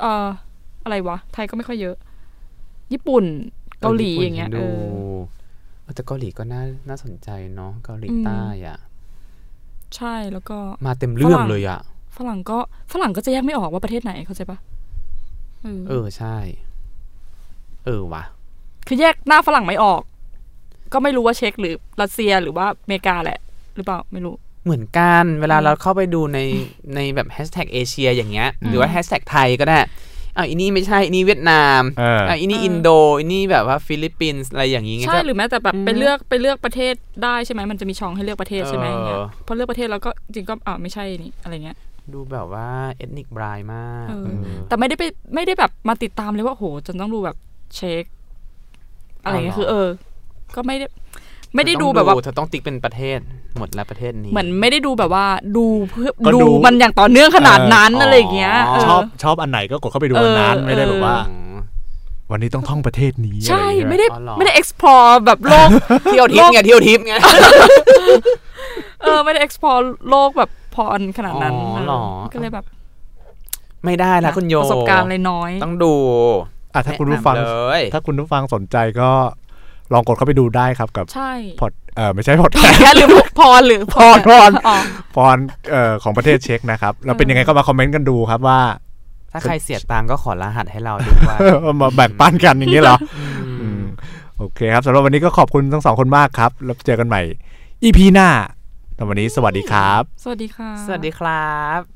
[0.01, 0.26] เอ่อ
[0.84, 1.95] อะไรวะ ไทยก็ไม่ค่อยเยอะ
[2.94, 3.24] ญี่ปุ่น
[3.82, 4.64] เกาหลีอย่างเงี้ยดูเอ
[5.16, 5.18] อ
[5.82, 8.80] เออแต่เกาหลีก็น่าน่าสนใจเนาะเกาหลีอืมใต้อะ
[9.96, 11.80] ใช่แล้วก็มาเต็มเรื่องฝรั่งเลยอะ
[12.18, 12.58] ฝรั่งก็
[12.94, 14.58] ฝรั่งก็จะแยกไม่ออกว่าประเทศไหนเข้าใจปะ
[15.64, 16.36] เออเออใช่
[17.86, 18.24] เออว่ะ
[18.88, 20.02] คือแยกหน้าฝรั่งไม่ออก
[20.94, 23.40] ก็ไม่รู้ว่าเช็กหรือรัสเซียหรือว่าอเมริกาแหละ
[23.76, 26.40] หรือเปล่าไม่รู้เหมือนกันเวลาเราเข้าไปดูใน
[26.96, 29.78] ในแบบแฮชแท็กเอเชียอย่างเงี้ย หรือว่าแฮชแท็กไทยก็ได้
[30.38, 41.78] อะอีนี่ไม่ใช่อีนี่เวียดนามเอออะอีนี่เอออิอินโดอีนี่แบบว่าฟิลิปปินส์อะไรอย่างงี้ใช่ก็ หรือแม้แต่แบบอืมไปเลือกไปเลือกประเทศได้ใช่ไหมมันจะมีช่องให้เลือกประเทศใช่ไหมเอออย่างเงี้ยพอเลือกประเทศแล้วก็จริงก็อ่าไม่ใช่นี่อะไรเงี้ย
[42.14, 45.04] ดูแบบว่า ethnic blind มากเออเออ แต่ไม่ได้ไป
[45.36, 47.38] ไม่ได้แบบมาติดตามเลยว่าโหจนต้องดูแบบ
[47.76, 48.03] เช็ก
[49.24, 49.88] อะไรเงี้ยเอาเหรอ คือเออ
[50.56, 50.86] ก็ไม่ได้
[51.56, 53.20] ไม่ได้ดูแบบว่า เธอต้องติ๊กเป็นประเทศ
[53.60, 55.26] หมดแล้วประเทศนี้ เหมือนไม่ได้ดูแบบว่า
[55.58, 61.58] ดูเพื่อก็ดูดูมันอย่างต่อเนื่องขนาดนั้นเออออะไรอย่างเงี้ยอ๋อเออชอบชอบอันไหนก็กดเข้าไปดูอันนั้นเออไม่ได้แบบว่าอ๋อ
[62.32, 65.70] วันนี้ต้องท่องประเทศนี้ ใช่อะรอย่างเงี้ยไม่ได้อ๋อเหรอไม่ได้ explore แบบโลก
[66.06, 67.14] เที่ยวทิพย์ไงเที่ยวทิพย์ไง
[69.01, 72.66] เออไม่ได้ explore โลกแบบพออันขนาดนั้นอ๋อเหรอเออก็เลยแบบ
[73.86, 75.93] ไม่ได้ละคุณโยประสบการณ์เลยน้อย ต้องดู
[76.74, 79.10] อะถ้าคุณผู้ฟังแนะนำเลยถ้าคุณผู้ฟังสนใจก็
[79.94, 83.10] ลองกดเข้าไปดูได้ครับกับใช่พอดเออไม่ใช่พอดแค่หรือ
[83.40, 84.78] พรหรือพรพรอ๋อ
[85.16, 85.38] พร
[85.72, 88.60] เอ่อของประเทศเช็กนะครับแล้วเป็นยังไงก็มาคอมเมนต์กันดูครับว่า
[89.32, 91.20] ถ้าใครเสียตังค์ก็ขอรหัสให้เราด้วย
[91.82, 92.98] มาแบ่งปันกันอย่างนี้เหรอ
[93.62, 93.82] อืม
[94.38, 97.22] โอเคครับสำหรับวันนี้ก็ขอบคุณทั้งสองคนมากครับ แล้วเจอกันใหม่
[97.84, 98.30] EP หน้า
[98.96, 101.95] แต่วันนี้สวัสดีครับ สวัสดีค่ะ สวัสดีครับ